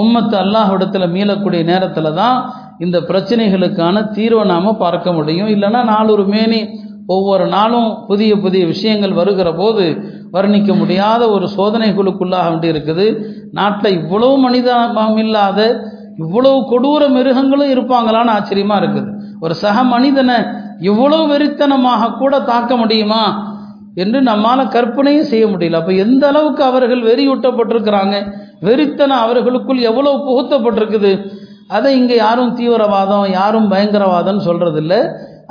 உம்மத்து 0.00 0.36
அல்லாஹிடத்தில் 0.44 1.12
மீளக்கூடிய 1.16 1.64
நேரத்தில் 1.64 2.16
தான் 2.20 2.38
இந்த 2.78 2.98
பிரச்சனைகளுக்கான 3.08 4.02
தீர்வை 4.16 4.44
நாம் 4.44 4.76
பார்க்க 4.78 5.12
முடியும். 5.12 5.48
இல்லைன்னா 5.48 5.80
நாளொரு 5.84 6.26
மேனி 6.26 6.60
ஒவ்வொரு 7.14 7.44
நாளும் 7.56 7.90
புதிய 8.08 8.32
புதிய 8.44 8.62
விஷயங்கள் 8.72 9.18
வருகிற 9.18 9.48
போது 9.60 9.84
வர்ணிக்க 10.34 10.70
முடியாத 10.80 11.22
ஒரு 11.34 11.46
சோதனைகளுக்குள்ளாக 11.56 12.48
வேண்டி 12.50 12.68
இருக்குது. 12.72 13.06
நாட்டில் 13.58 13.96
இவ்வளவு 13.98 14.34
மனிதம் 14.46 15.18
இல்லாத 15.24 15.60
இவ்வளவு 16.24 16.58
கொடூர 16.70 17.02
மிருகங்களும் 17.16 17.72
இருப்பாங்களான்னு 17.74 18.34
ஆச்சரியமா 18.36 18.76
இருக்குது. 18.82 19.10
ஒரு 19.44 19.54
சக 19.62 19.76
மனிதனை 19.94 20.36
இவ்வளவு 20.90 21.24
வெறித்தனமாக 21.32 22.10
கூட 22.22 22.34
தாக்க 22.50 22.72
முடியுமா 22.82 23.22
என்று 24.02 24.18
நம்மால் 24.30 24.72
கற்பனையும் 24.74 25.30
செய்ய 25.30 25.44
முடியல. 25.52 25.78
அப்போ 25.80 25.94
எந்த 26.04 26.24
அளவுக்கு 26.32 26.62
அவர்கள் 26.70 27.02
வெறியூட்டப்பட்டிருக்கிறாங்க? 27.10 28.16
வெறித்தனம் 28.66 29.22
அவர்களுக்குள் 29.24 29.80
எவ்வளவு 29.90 30.18
புகுத்தப்பட்டிருக்குது? 30.28 31.12
அதை 31.76 31.90
இங்கே 32.00 32.16
யாரும் 32.24 32.52
தீவிரவாதம் 32.58 33.26
யாரும் 33.38 33.70
பயங்கரவாதம்னு 33.72 34.46
சொல்றதில்ல. 34.48 34.94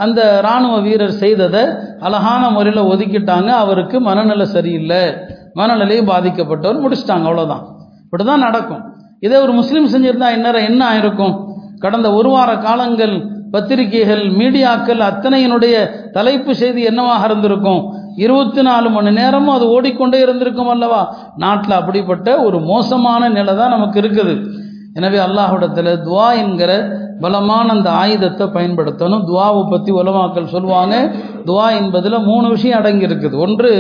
அந்த 0.04 0.20
இராணுவ 0.42 0.76
வீரர் 0.88 1.20
செய்ததை 1.24 1.64
அழகான 2.08 2.50
முறையில் 2.56 2.90
ஒதுக்கிட்டாங்க. 2.92 3.50
அவருக்கு 3.64 3.98
மனநிலை 4.08 4.46
சரியில்லை. 4.56 5.02
மனநிலையும் 5.60 6.12
பாதிக்கப்பட்டவர் 6.14 6.84
முடிச்சிட்டாங்க. 6.84 7.26
அவ்வளோதான் 7.30 7.64
இப்படிதான் 8.04 8.46
நடக்கும். 8.48 8.84
இதே 9.26 9.38
ஒரு 9.46 9.54
முஸ்லீம் 9.60 9.92
செஞ்சிருந்தா 9.94 10.28
இந்நேரம் 10.36 10.68
என்ன 10.70 10.82
ஆயிருக்கும்? 10.92 11.34
கடந்த 11.80 12.08
ஒரு 12.20 12.30
வார 12.30 12.52
காலங்கள் 12.68 13.16
பத்திரிகைகள் 13.54 14.24
மீடியாக்கள் 14.40 15.02
அத்தனையினுடைய 15.10 15.76
தலைப்பு 16.18 16.52
செய்தி 16.62 16.82
என்னவாக 16.84 17.26
இருந்திருக்கும்? 17.26 17.82
இருபத்தி 18.26 18.62
நாலு 18.68 18.88
மணி 18.90 19.12
நேரமும் 19.12 19.56
அது 19.56 19.66
ஓடிக்கொண்டே 19.76 20.20
இருந்திருக்கும் 20.26 20.72
அல்லவா? 20.74 21.02
நாட்டில் 21.44 21.80
அப்படிப்பட்ட 21.80 22.28
ஒரு 22.46 22.60
மோசமான 22.72 23.30
நிலை 23.30 23.54
தான் 23.56 23.76
நமக்கு 23.76 23.98
இருக்குது. 24.02 24.34
எனவே 24.94 25.20
அல்லாஹுடத்தில் 25.28 25.92
துவா 26.08 26.28
என்கிற 26.44 26.72
பலமான 27.22 27.74
அந்த 27.76 27.90
ஆயுதத்தை 28.02 28.46
பயன்படுத்தணும். 28.56 29.24
துவாவை 29.30 29.64
பற்றி 29.72 29.92
உலமாக்கள் 30.02 30.54
சொல்லுவாங்க. 30.56 30.96
துவா 31.48 31.68
என்பதில் 31.80 32.26
மூணு 32.30 32.48
விஷயம் 32.56 32.80
அடங்கி 32.80 33.08
இருக்குது 33.10 33.40
ஒன்று 33.46 33.74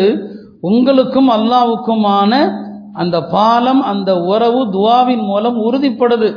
உங்களுக்கும் 0.69 1.29
அல்லாவுக்குமான 1.37 2.33
அந்த 3.01 3.17
பாலம் 3.35 3.81
அந்த 3.91 4.11
உறவு 4.33 4.61
துவாவின் 4.75 5.25
மூலம் 5.31 5.57
உறுதிப்படுது. 5.67 6.29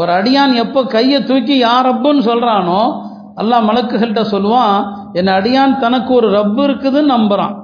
ஒரு 0.00 0.10
அடியான் 0.18 0.54
எப்போ 0.64 0.80
கையை 0.94 1.18
தூக்கி 1.30 1.56
யார் 1.66 1.86
ரப்புன்னு 1.88 2.22
சொல்கிறானோ 2.30 2.80
அல்லா 3.40 3.56
மலக்குகள்கிட்ட 3.68 4.22
சொல்லுவான் 4.32 4.76
என் 5.18 5.30
அடியான் 5.38 5.72
தனக்கு 5.84 6.10
ஒரு 6.18 6.28
ரப்பு 6.38 6.60
இருக்குதுன்னு 6.68 7.14
நம்புகிறான் 7.14 7.54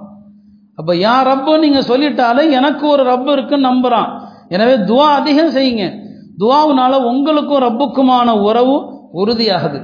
அப்போ 0.79 0.93
யார் 1.07 1.29
ரப்பு 1.31 1.53
நீங்கள் 1.65 1.87
சொல்லிட்டாலே 1.89 2.43
எனக்கு 2.59 2.85
ஒரு 2.95 3.03
ரப்பு 3.11 3.31
இருக்குன்னு 3.37 3.69
நம்புகிறான் 3.71 4.09
எனவே 4.55 4.77
துவா 4.89 5.09
அதிகம் 5.19 5.53
செய்யுங்க. 5.57 5.85
துவாவுனால 6.39 6.93
உங்களுக்கும் 7.03 7.63
ரப்புக்குமான 7.63 8.41
உறவு 8.41 8.77
உறுதியாகுது. 9.15 9.79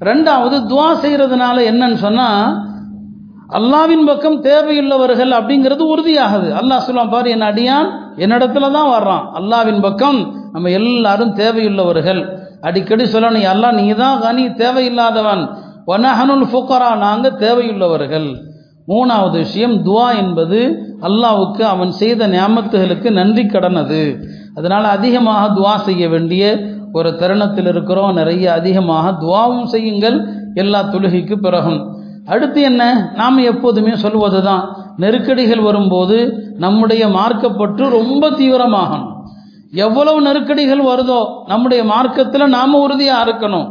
ரெண்டாவது 0.00 0.56
துவா 0.70 0.88
செய்கிறதுனால 1.02 1.56
என்னன்னு 1.70 1.94
சொன்னால் 1.94 2.70
அல்லாவின் 3.50 4.04
பக்கம் 4.06 4.42
தேவையுள்ளவர்கள் 4.42 5.32
அப்படிங்கிறது 5.38 5.82
உறுதியாகுது. 5.94 6.48
அல்லாஹ் 6.60 6.84
சொல்லுவான் 6.86 7.10
பாரு 7.10 7.30
என் 7.30 7.40
அடியான் 7.40 7.88
என்னிடத்துல 8.16 8.70
தான் 8.70 8.90
வர்றான். 8.92 9.24
அல்லாவின் 9.34 9.80
பக்கம் 9.80 10.50
நம்ம 10.52 10.70
எல்லாரும் 10.70 11.34
தேவையுள்ளவர்கள். 11.34 12.22
அடிக்கடி 12.60 13.04
சொல்லணும் 13.04 13.40
எல்லாம் 13.40 13.74
நீ 13.74 13.92
தான் 13.92 14.20
கனி 14.20 14.48
தேவையில்லாதவன். 14.48 15.42
ஒனஹனுல் 15.86 16.46
ஃபுக்கரா 16.52 16.96
நாங்கள் 16.96 17.38
தேவையுள்ளவர்கள். 17.44 18.28
மூணாவது 18.88 19.30
விஷயம் 19.30 19.84
துவா 19.86 20.16
என்பது 20.16 20.60
அல்லாவுக்கு 21.00 21.62
அவன் 21.62 21.90
செய்த 21.90 22.26
நியமத்துகளுக்கு 22.26 23.10
நன்றி 23.10 23.46
கடன் 23.46 23.76
அது 23.76 24.18
அதனால் 24.58 24.86
அதிகமாக 24.96 25.42
துவா 25.58 25.74
செய்ய 25.88 26.08
வேண்டிய 26.08 26.42
ஒரு 26.92 27.10
தருணத்தில் 27.20 27.66
இருக்கிறோம். 27.66 28.12
நிறைய 28.12 28.46
அதிகமாக 28.52 29.12
துவாவும் 29.22 29.68
செய்யுங்கள். 29.74 30.16
எல்லா 30.54 30.80
தொழுகைக்கு 30.92 31.36
பிறகும். 31.46 31.80
அடுத்து 32.32 32.60
என்ன? 32.70 32.82
நாம் 33.20 33.38
எப்போதுமே 33.52 33.92
சொல்வது 34.04 34.40
தான் 34.42 34.64
நெருக்கடிகள் 35.02 35.62
வரும்போது 35.68 36.16
நம்முடைய 36.64 37.02
மார்க்கப்பற்று 37.18 37.84
ரொம்ப 37.98 38.30
தீவிரமாகணும் 38.40 39.08
எவ்வளவு 39.84 40.18
நெருக்கடிகள் 40.26 40.82
வருதோ 40.88 41.20
நம்முடைய 41.50 41.82
மார்க்கத்தில் 41.92 42.52
நாம் 42.56 42.74
உறுதியாக 42.84 43.24
இருக்கணும். 43.26 43.68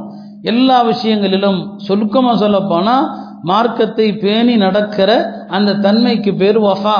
எல்லா 0.51 0.77
விஷயங்களிலும் 0.81 1.59
சுருக்கமாக 1.87 2.35
சொல்லப்போனால் 2.43 3.05
மார்க்கத்தை 3.49 4.07
பேணி 4.23 4.55
நடக்கிற 4.63 5.11
அந்த 5.55 5.75
தன்மைக்கு 5.85 6.31
பேர் 6.41 6.59
வஃபா. 6.67 6.97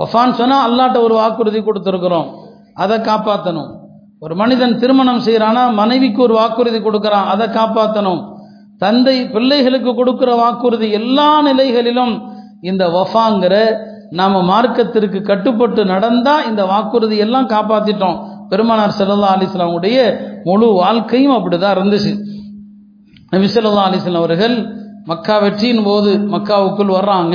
வஃபான்னு 0.00 0.38
சொன்னால் 0.40 0.64
அல்லாட்ட 0.66 0.98
ஒரு 1.06 1.14
வாக்குறுதி 1.20 1.60
கொடுத்துருக்குறோம். 1.60 2.28
அதை 2.76 2.96
காப்பாற்றணும் 2.98 3.72
ஒரு 4.18 4.34
மனிதன் 4.34 4.78
திருமணம் 4.78 5.24
செய்கிறானா 5.26 5.74
மனைவிக்கு 5.74 6.22
ஒரு 6.22 6.34
வாக்குறுதி 6.34 6.78
கொடுக்குறான் 6.78 7.26
அதை 7.32 7.46
காப்பாற்றணும் 7.48 8.22
தந்தை 8.78 9.16
பிள்ளைகளுக்கு 9.34 9.90
கொடுக்குற 9.90 10.30
வாக்குறுதி 10.36 10.90
எல்லா 10.90 11.42
நிலைகளிலும் 11.42 12.14
இந்த 12.60 12.84
வஃபாங்கிற 12.88 13.54
நாம் 14.10 14.38
மார்க்கத்திற்கு 14.50 15.22
கட்டுப்பட்டு 15.22 15.84
நடந்தால் 15.84 16.46
இந்த 16.46 16.64
வாக்குறுதி 16.64 17.16
எல்லாம் 17.16 17.48
காப்பாற்றிட்டோம் 17.48 18.18
பெருமானார் 18.48 18.98
செல்லல்லா 18.98 19.30
அலிஸ்லாமுடைய 19.36 19.98
முழு 20.44 20.66
வாழ்க்கையும் 20.72 21.36
அப்படி 21.36 21.58
தான் 21.58 21.76
இருந்துச்சு. 21.78 22.12
நபி 23.30 23.46
சொல்லா 23.46 23.86
அலிஸ்லாம் 23.86 24.22
அவர்கள் 24.24 24.56
மக்கா 25.04 25.38
வெற்றியின் 25.38 25.82
போது 25.82 26.10
மக்காவுக்குள் 26.34 26.96
வர்றாங்க. 26.98 27.34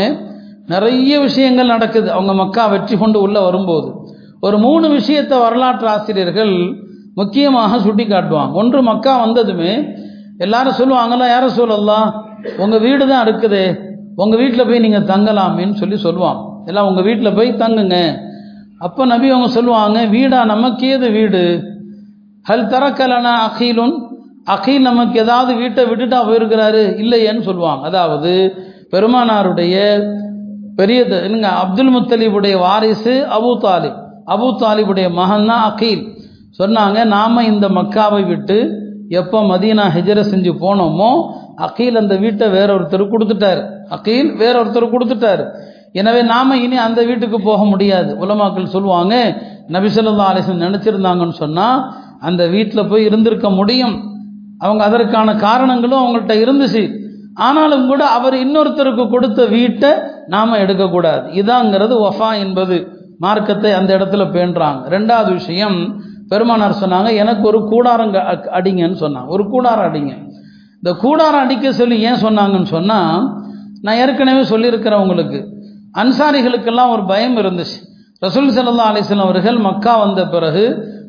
நிறைய 0.68 1.20
விஷயங்கள் 1.20 1.66
நடக்குது. 1.66 2.12
அவங்க 2.12 2.34
மக்கா 2.34 2.66
வெற்றி 2.66 2.98
கொண்டு 2.98 3.22
உள்ளே 3.22 3.42
வரும்போது. 3.44 3.90
ஒரு 4.46 4.58
மூணு 4.66 4.86
விஷயத்தை 4.98 5.36
வரலாற்று 5.46 5.88
ஆசிரியர்கள் 5.96 6.54
முக்கியமாக 7.20 7.80
சுட்டி 7.86 8.06
காட்டுவாங்க 8.12 8.60
ஒன்று 8.62 8.80
மக்கா 8.90 9.14
வந்ததுமே 9.24 9.74
எல்லாரும் 10.46 10.78
சொல்லுவாங்கல்ல 10.80 11.26
யாரும் 11.32 11.58
சொல்லலாம் 11.62 12.08
உங்கள் 12.64 12.84
வீடு 12.86 13.04
தான் 13.12 13.24
இருக்குது 13.26 13.64
உங்கள் 14.22 14.40
வீட்டில் 14.42 14.68
போய் 14.70 14.84
நீங்கள் 14.86 15.10
தங்கலாமேன்னு 15.12 15.80
சொல்லி 15.82 15.98
சொல்லுவான் 16.06 16.40
எல்லாம் 16.70 16.88
உங்கள் 16.90 17.06
வீட்டில் 17.08 17.36
போய் 17.38 17.60
தங்குங்க. 17.62 17.98
அப்போ 18.86 19.02
நபி 19.12 19.28
அவங்க 19.34 19.50
சொல்லுவாங்க 19.58 20.00
வீடா 20.16 20.40
நமக்கு 20.54 20.90
வீடு? 21.18 21.44
ஹல் 22.50 22.70
தரக்கலனா 22.74 23.34
அகீலுன்? 23.48 23.96
அகீல் 24.54 24.88
நமக்கு 24.90 25.16
ஏதாவது 25.24 25.52
வீட்டை 25.62 25.84
விட்டுட்டா 25.90 26.20
போயிருக்கிறாரு 26.30 26.84
இல்லையேன்னு 27.04 27.44
சொல்லுவாங்க. 27.50 27.84
அதாவது 27.90 28.32
பெருமானாருடைய 28.94 29.76
பெரிய 30.80 31.00
என்னங்க 31.26 31.50
அப்துல் 31.64 31.94
முத்தலீபுடைய 31.96 32.56
வாரிசு 32.66 33.14
அபு 33.38 33.52
தாலிப். 33.66 34.01
அபு 34.26 34.48
தாலிபுடைய 34.64 35.08
மகன் 35.14 35.48
தான் 35.48 35.64
அகீல். 35.70 36.04
சொன்னாங்க 36.60 37.06
நாம் 37.06 37.38
இந்த 37.38 37.70
மக்காவை 37.70 38.28
விட்டு 38.28 38.58
எப்போ 39.10 39.42
மதீனா 39.42 39.86
ஹெஜர 39.96 40.20
செஞ்சு 40.32 40.52
போனோமோ 40.64 41.12
அகீல் 41.56 41.96
அந்த 41.96 42.16
வீட்டை 42.16 42.50
வேற 42.50 42.70
ஒருத்தர் 42.78 43.12
கொடுத்துட்டார். 43.14 43.62
அகீல் 43.90 44.36
வேற 44.36 44.54
ஒருத்தர் 44.64 44.94
கொடுத்துட்டார். 44.94 45.44
எனவே 45.94 46.22
நாம் 46.22 46.52
இனி 46.66 46.78
அந்த 46.78 47.04
வீட்டுக்கு 47.04 47.42
போக 47.42 47.64
முடியாது. 47.64 48.18
உலமாக்கள் 48.24 48.74
சொல்லுவாங்க 48.76 49.16
நபிசல்லா 49.70 50.30
அலிசன் 50.32 50.64
நினச்சிருந்தாங்கன்னு 50.68 51.38
சொன்னால் 51.44 51.82
அந்த 52.20 52.48
வீட்டில் 52.48 52.88
போய் 52.88 53.04
இருந்திருக்க 53.04 53.50
முடியும். 53.50 53.96
அவங்க 54.58 54.84
அதற்கான 54.84 55.36
காரணங்களும் 55.36 56.02
அவங்கள்ட்ட 56.02 56.34
இருந்துச்சு. 56.44 56.84
ஆனாலும் 57.34 57.88
கூட 57.88 58.06
அவர் 58.06 58.34
இன்னொருத்தருக்கு 58.34 59.10
கொடுத்த 59.10 59.46
வீட்டை 59.46 59.92
நாம் 60.28 60.62
எடுக்கக்கூடாது. 60.64 61.32
இதாங்கிறது 61.34 61.94
ஒஃபா 62.08 62.40
என்பது. 62.40 62.78
மார்க்கத்தை 63.24 63.72
அந்த 63.80 63.92
இடத்துல 63.98 64.24
பேண்டுறாங்க 64.36 64.82
ரெண்டாவது 64.96 65.32
விஷயம் 65.40 65.78
பெருமானார் 66.32 66.82
சொன்னாங்க 66.82 67.10
எனக்கு 67.22 67.44
ஒரு 67.52 67.60
கூடாரம் 67.72 68.14
அடிங்கன்னு 68.58 68.98
சொன்னாங்க. 69.04 69.30
ஒரு 69.36 69.44
கூடாரம் 69.54 69.88
அடிங்க. 69.90 70.14
இந்த 70.80 70.92
கூடாரம் 71.04 71.44
அடிக்க 71.46 71.72
சொல்லி 71.80 71.96
ஏன் 72.10 72.22
சொன்னாங்கன்னு 72.26 72.70
சொன்னால் 72.76 73.24
நான் 73.86 74.00
ஏற்கனவே 74.04 74.44
சொல்லியிருக்கிறேன் 74.52 75.04
உங்களுக்கு 75.06 75.40
அன்சாரிகளுக்கெல்லாம் 76.02 76.94
ஒரு 76.96 77.04
பயம் 77.12 77.38
இருந்துச்சு. 77.42 77.78
ரசூல் 78.26 78.50
சல்லா 78.56 78.88
அலிஸ்லாம் 78.92 79.28
அவர்கள் 79.28 79.60
மக்கா 79.68 79.94
வந்த 80.04 80.22
பிறகு 80.34 80.64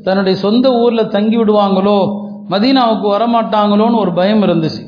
தன்னுடைய 0.06 0.36
சொந்த 0.44 0.66
ஊரில் 0.82 1.12
தங்கி 1.16 1.36
விடுவாங்களோ 1.40 1.98
மதீனாவுக்கு 2.52 3.06
வரமாட்டாங்களோன்னு 3.14 4.02
ஒரு 4.04 4.12
பயம் 4.20 4.42
இருந்துச்சு. 4.48 4.82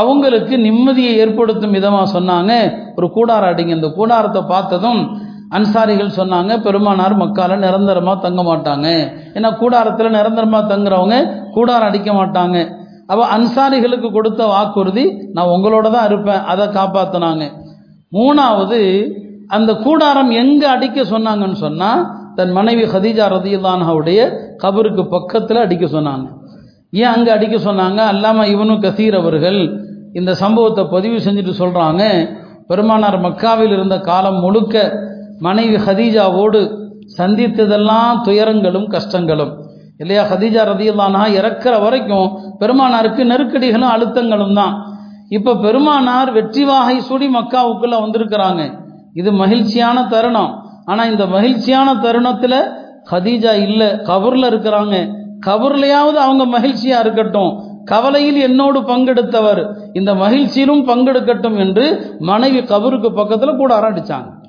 அவங்களுக்கு 0.00 0.54
நிம்மதியை 0.66 1.12
ஏற்படுத்தும் 1.22 1.74
விதமாக 1.76 2.06
சொன்னாங்க 2.16 2.52
ஒரு 2.98 3.08
கூடாரம் 3.16 3.50
அடிங்க. 3.52 3.72
இந்த 3.78 3.90
கூடாரத்தை 3.98 4.42
பார்த்ததும் 4.54 5.00
அன்சாரிகள் 5.54 6.16
சொன்னாங்க 6.18 6.52
பெருமானார் 6.64 7.14
மக்கால 7.22 7.56
நிரந்தரமாக 7.64 8.18
தங்க 8.26 8.40
மாட்டாங்க. 8.48 8.86
ஏன்னா 9.36 9.50
கூடாரத்தில் 9.60 10.16
நிரந்தரமாக 10.16 10.70
தங்குறவங்க 10.72 11.16
கூடாரம் 11.56 11.88
அடிக்க 11.90 12.10
மாட்டாங்க. 12.20 12.56
அப்போ 13.10 13.24
அன்சாரிகளுக்கு 13.36 14.08
கொடுத்த 14.16 14.42
வாக்குறுதி 14.52 15.04
நான் 15.36 15.52
உங்களோட 15.54 15.86
தான் 15.96 16.08
இருப்பேன் 16.10 16.44
அதை 16.52 16.64
காப்பாற்றினாங்க 16.78 17.44
மூணாவது 18.16 18.80
அந்த 19.56 19.70
கூடாரம் 19.84 20.30
எங்கே 20.42 20.66
அடிக்க 20.74 21.00
சொன்னாங்கன்னு 21.14 21.58
சொன்னால் 21.66 22.02
தன் 22.38 22.52
மனைவி 22.58 22.84
ஹதீஜா 22.94 23.26
ரதியுல்லானாவுடைய 23.34 24.20
கபருக்கு 24.62 25.02
பக்கத்தில் 25.14 25.64
அடிக்க 25.64 25.86
சொன்னாங்க. 25.96 26.26
ஏன் 27.02 27.12
அங்கே 27.14 27.30
அடிக்க 27.36 27.56
சொன்னாங்க? 27.68 28.00
அல்லாமல் 28.12 28.50
இவனும் 28.54 28.82
கசீர் 28.84 29.16
அவர்கள் 29.20 29.60
இந்த 30.20 30.32
சம்பவத்தை 30.42 30.82
பதிவு 30.94 31.16
செஞ்சுட்டு 31.26 31.54
சொல்கிறாங்க 31.62 32.02
பெருமானார் 32.70 33.18
மக்காவில் 33.26 33.74
இருந்த 33.76 33.96
காலம் 34.10 34.38
முழுக்க 34.44 34.76
மனைவி 35.40 35.76
ஹதீஜாவோடு 35.76 36.60
சந்தித்ததெல்லாம் 37.18 38.22
துயரங்களும் 38.24 38.88
கஷ்டங்களும். 38.88 39.52
இல்லையா? 39.98 40.22
ஹதீஜா 40.22 40.62
ரதியுல்லானா 40.70 41.22
இறக்குற 41.38 41.82
வரைக்கும் 41.82 42.32
பெருமானாருக்கு 42.60 43.24
நெருக்கடிகளும் 43.24 43.92
அழுத்தங்களும் 43.94 44.54
தான். 44.54 44.74
இப்போ 45.28 45.54
பெருமானார் 45.54 46.32
வெற்றி 46.32 46.64
வாகை 46.64 47.00
சூடி 47.00 47.28
மக்காவுக்குள்ள 47.28 47.96
வந்திருக்கிறாங்க. 48.04 48.70
இது 49.14 49.32
மகிழ்ச்சியான 49.32 50.06
தருணம். 50.08 50.62
ஆனால் 50.84 51.10
இந்த 51.10 51.26
மகிழ்ச்சியான 51.26 51.94
தருணத்தில் 51.94 52.58
ஹதீஜா 53.12 53.52
இல்லை 53.66 53.88
கபூரில் 53.88 54.50
இருக்கிறாங்க. 54.50 54.96
கபூர்லையாவது 55.46 56.14
அவங்க 56.14 56.58
மகிழ்ச்சியா 56.58 56.98
இருக்கட்டும். 56.98 57.62
கவலையில் 57.84 58.36
என்னோடு 58.36 58.80
பங்கெடுத்தவர். 58.80 59.66
இந்த 59.92 60.14
மகிழ்ச்சியிலும் 60.14 60.82
பங்கெடுக்கட்டும் 60.88 61.56
என்று 61.56 62.16
மனைவி 62.18 62.58
கபருக்கு 62.58 63.10
பக்கத்தில் 63.10 63.56
கூட 63.56 63.80
அரடிச்சாங்க 63.80 64.44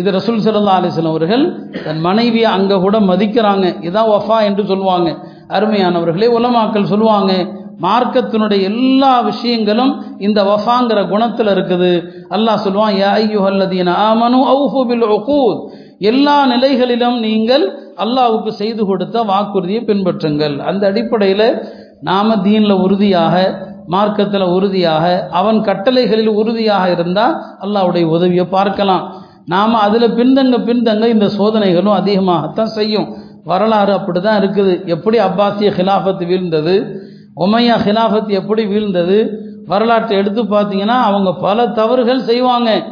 இது 0.00 0.08
ரசூல் 0.14 0.38
சல்லா 0.44 0.76
அலிஸ்லாம் 0.78 1.12
அவர்கள் 1.14 1.42
தன் 1.82 2.00
மனைவியை 2.06 2.48
அங்கே 2.56 2.76
கூட 2.84 2.96
மதிக்கிறாங்க. 3.10 3.66
இதான் 3.88 4.08
வஃபா 4.12 4.38
என்று 4.46 4.62
சொல்லுவாங்க. 4.70 5.10
அருமையானவர்களே 5.56 6.28
உலமாக்கள் 6.38 6.90
சொல்லுவாங்க 6.92 7.32
மார்க்கத்தினுடைய 7.84 8.60
எல்லா 8.70 9.12
விஷயங்களும் 9.28 9.92
இந்த 10.26 10.40
வஃபாங்கிற 10.50 10.98
குணத்தில் 11.12 11.50
இருக்குது. 11.54 11.92
அல்லாஹ் 12.36 12.62
சொல்லுவான் 12.66 12.96
யா 13.02 13.10
ஐயுஹல்லதீன 13.22 13.94
ஆமனு 14.08 14.40
அவுஃபு 14.54 14.82
பில் 14.90 15.06
உகூத். 15.16 15.60
எல்லா 16.10 16.36
நிலைகளிலும் 16.52 17.18
நீங்கள் 17.26 17.64
அல்லாவுக்கு 18.04 18.52
செய்து 18.62 18.82
கொடுத்த 18.90 19.22
வாக்குறுதியை 19.30 19.82
பின்பற்றுங்கள். 19.90 20.56
அந்த 20.70 20.82
அடிப்படையில் 20.92 21.46
நாம 22.10 22.36
தீனில் 22.46 22.80
உறுதியாக 22.86 23.34
மார்க்கத்தில் 23.94 24.46
உறுதியாக 24.56 25.04
அவன் 25.40 25.58
கட்டளைகளில் 25.68 26.32
உறுதியாக 26.40 26.84
இருந்தால் 26.96 27.34
அல்லாவுடைய 27.64 28.04
உதவியை 28.16 28.46
பார்க்கலாம். 28.56 29.04
நாம் 29.46 29.74
அதில் 29.74 30.08
பின்தங்க 30.10 30.58
பின்தங்க 30.58 31.06
இந்த 31.06 31.26
சோதனைகளும் 31.38 31.96
அதிகமாகத்தான் 32.00 32.74
செய்யும். 32.78 33.16
வரலாறு 33.44 33.92
அப்படி 33.92 34.20
தான் 34.20 34.42
இருக்குது. 34.42 34.86
எப்படி 34.86 35.18
அப்பாசிய 35.18 35.70
ஹிலாஃபத் 35.70 36.22
வீழ்ந்தது? 36.26 36.74
உமையா 37.36 37.76
ஹிலாஃபத் 37.86 38.26
எப்படி 38.26 38.64
வீழ்ந்தது? 38.64 39.30
வரலாற்றை 39.66 40.18
எடுத்து 40.18 40.42
பார்த்தீங்கன்னா 40.42 40.98
அவங்க 41.08 41.34
பல 41.34 41.66
தவறுகள் 41.68 42.20
செய்வாங்க. 42.20 42.84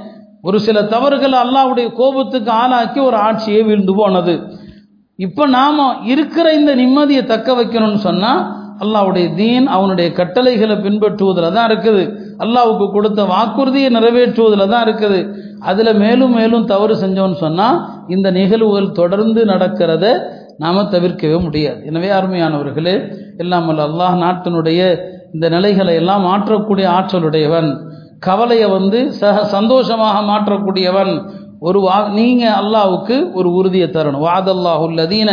ஒரு 0.42 0.60
சில 0.60 0.84
தவறுகள் 0.84 1.32
அல்லாவுடைய 1.32 1.92
கோபத்துக்கு 1.92 2.50
ஆளாக்கி 2.50 3.00
ஒரு 3.00 3.16
ஆட்சியே 3.16 3.64
வீழ்ந்து 3.64 3.94
போனது. 3.94 4.42
இப்போ 5.16 5.46
நாம் 5.46 6.04
இருக்கிற 6.04 6.52
இந்த 6.52 6.76
நிம்மதியை 6.76 7.24
தக்க 7.24 7.52
வைக்கணும்னு 7.52 7.94
சொன்னால் 7.94 8.40
அல்லாவுடைய 8.80 9.34
தீன் 9.34 9.66
அவனுடைய 9.66 10.12
கட்டளைகளை 10.12 10.76
பின்பற்றுவதில் 10.76 11.52
தான் 11.52 11.70
இருக்குது. 11.70 12.21
அல்லாவுக்கு 12.44 12.86
கொடுத்த 12.96 13.20
வாக்குறுதியை 13.32 13.88
நிறைவேற்றுவதில் 13.96 14.72
தான் 14.72 14.84
இருக்குது. 14.86 15.20
அதில் 15.70 15.92
மேலும் 16.04 16.34
மேலும் 16.38 16.68
தவறு 16.72 16.94
செஞ்சோன்னு 17.02 17.38
சொன்னால் 17.44 17.78
இந்த 18.08 18.30
நிகழ்வுகள் 18.38 18.96
தொடர்ந்து 19.00 19.40
நடக்கிறத 19.52 20.06
நாம் 20.62 20.90
தவிர்க்கவே 20.94 21.38
முடியாது. 21.46 21.80
எனவே 21.90 22.10
அருமையானவர்களே 22.18 22.96
எல்லாம் 23.42 23.68
அல்லாஹ் 23.86 24.16
நாட்டினுடைய 24.24 24.80
இந்த 25.34 25.46
நிலைகளை 25.56 25.94
எல்லாம் 26.00 26.26
மாற்றக்கூடிய 26.30 26.86
ஆற்றலுடையவன் 26.98 27.70
கவலையை 28.26 28.66
வந்து 28.76 28.98
சக 29.20 29.36
சந்தோஷமாக 29.54 30.16
மாற்றக்கூடியவன் 30.30 31.12
ஒரு 31.68 31.80
வா 31.86 31.96
நீங்கள் 32.18 32.56
அல்லாவுக்கு 32.60 33.16
ஒரு 33.38 33.48
உறுதியை 33.58 33.88
தரணும். 33.88 34.24
வாதல்லாஹுல்லதீன 34.26 35.30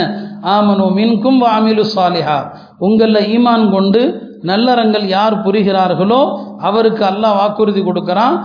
ஆமனு 0.55 0.85
மின்கும் 0.97 1.39
வாமிலு 1.43 1.83
சாலிஹா. 1.95 2.39
உங்களில் 2.87 3.27
ஈமான் 3.35 3.65
கொண்டு 3.75 4.01
நல்லறங்கள் 4.41 5.07
யார் 5.07 5.35
புரிகிறார்களோ 5.45 6.21
அவருக்கு 6.57 7.05
அல்லாஹ் 7.05 7.37
வாக்குறுதி 7.39 7.81
கொடுக்குறான். 7.81 8.35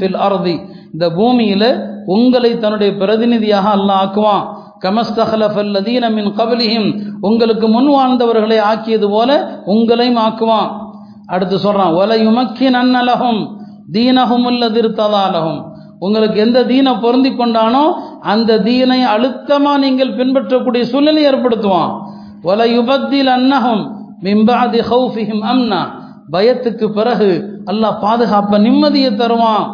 ஃபில் 0.00 0.18
அர்தி. 0.26 0.60
இந்த 0.92 1.10
பூமியில் 1.10 1.70
உங்களை 2.06 2.58
தன்னுடைய 2.58 2.96
பிரதிநிதியாக 2.96 3.66
அல்லாஹ் 3.76 4.00
ஆக்குவான். 4.04 4.44
கமஸ்தஹலஃபல்லதீன 4.84 6.12
மின் 6.12 6.30
கபலிஹிம். 6.38 6.88
உங்களுக்கு 7.20 7.68
முன் 7.68 7.88
வாழ்ந்தவர்களை 7.88 8.58
ஆக்கியது 8.58 9.08
போல 9.08 9.62
உங்களையும் 9.66 10.20
ஆக்குவான். 10.26 10.70
அடுத்து 11.26 11.56
சொல்றான் 11.56 11.94
ஒலையுமக்கி 12.00 12.66
நன்னலகும் 12.76 13.40
தீனகும் 13.92 14.44
உள்ளதிர்த்ததாலகும் 14.50 15.60
உங்களுக்கு 15.98 16.40
எந்த 16.40 16.64
தீனை 16.64 16.92
பொருந்தி 17.00 17.30
கொண்டானோ 17.30 17.84
அந்த 18.20 18.58
தீனை 18.58 19.02
அழுத்தமாக 19.02 19.78
நீங்கள் 19.78 20.14
பின்பற்றக்கூடிய 20.14 20.84
சூழ்நிலை 20.84 21.22
ஏற்படுத்துவான். 21.26 21.92
ஒல 22.42 22.66
யுபத்தில் 22.74 23.26
அன்னகும் 23.26 23.95
மிம்பாதி 24.22 24.80
ஹவுஃபிஹிம் 24.90 25.44
அம்னா. 25.52 25.80
பயத்துக்கு 26.32 26.86
பிறகு 26.88 27.30
அல்லாஹ் 27.66 28.00
பாதுகாப்ப 28.02 28.58
நிம்மதியை 28.58 29.14
தருவான். 29.14 29.66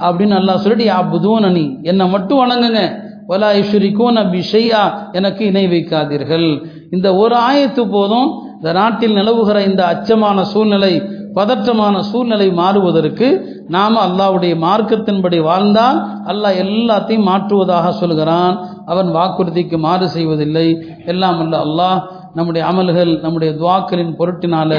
அப்படின்னு 0.00 0.36
அல்லாஹ் 0.40 0.62
சொல்லிட்டு 0.64 0.92
யா 0.92 1.42
அணி 1.44 1.78
என்னை 1.82 2.08
மட்டும் 2.08 2.40
வணங்குங்க. 2.42 2.82
ஒலா 3.26 3.50
இஷுரிகோன 3.52 4.22
பிஷையா 4.32 4.82
எனக்கு 5.12 5.46
இணை 5.46 5.66
வைக்காதீர்கள். 5.66 6.66
இந்த 6.90 7.14
ஒரு 7.14 7.36
ஆயத்து 7.36 7.90
போதும் 7.90 8.28
இந்த 8.54 8.72
நாட்டில் 8.72 9.14
நிலவுகிற 9.14 9.58
இந்த 9.68 9.82
அச்சமான 9.92 10.40
சூழ்நிலை 10.40 11.02
பதற்றமான 11.34 11.98
சூழ்நிலை 11.98 12.50
மாறுவதற்கு 12.52 13.28
நாம் 13.68 13.96
அல்லாவுடைய 13.96 14.54
மார்க்கத்தின்படி 14.66 15.42
வாழ்ந்தால் 15.42 15.98
அல்லாஹ் 16.24 16.58
எல்லாத்தையும் 16.64 17.28
மாற்றுவதாக 17.28 17.88
சொல்கிறான். 17.88 18.66
அவன் 18.86 19.08
வாக்குறுதிக்கு 19.14 19.78
மாறு 19.78 20.08
செய்வதில்லை. 20.08 20.84
எல்லாம் 21.06 21.40
அல்ல 21.40 21.64
அல்லாஹ் 21.66 21.98
நம்முடைய 22.36 22.62
அமல்கள் 22.70 23.12
நம்முடைய 23.24 23.50
துவாக்களின் 23.60 24.12
பொருட்டினால 24.20 24.70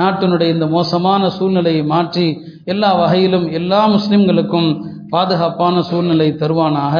நாட்டினுடைய 0.00 0.48
இந்த 0.54 0.66
மோசமான 0.76 1.30
சூழ்நிலையை 1.36 1.84
மாற்றி 1.92 2.26
எல்லா 2.72 2.90
வகையிலும் 3.02 3.46
எல்லா 3.58 3.80
முஸ்லிம்களுக்கும் 3.96 4.70
பாதுகாப்பான 5.14 5.76
சூழ்நிலை 5.90 6.28
தருவானாக. 6.42 6.96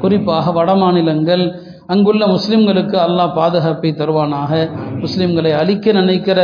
குறிப்பாக 0.00 0.52
வட 0.56 0.70
மாநிலங்கள் 0.74 1.44
அங்குள்ள 1.92 2.24
முஸ்லிம்களுக்கு 2.26 2.96
அல்லாஹ் 3.06 3.34
பாதுகாப்பை 3.38 3.90
தருவானாக. 4.00 4.52
முஸ்லிம்களை 5.04 5.52
அழிக்க 5.60 5.92
நினைக்கிற 5.92 6.38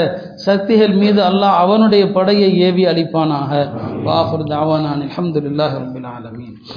சக்திகள் 0.46 0.94
மீது 1.02 1.20
அல்லாஹ் 1.28 1.60
அவனுடைய 1.64 2.04
படையை 2.16 2.50
ஏவி 2.68 2.84
அளிப்பானாக 2.92 3.50
வாஹுர் 4.06 4.48
தாவானான் 4.54 5.04
அஹமதுல்லாஹ் 5.08 5.76
ரபின் 5.82 6.08
ஆலமீன். 6.16 6.56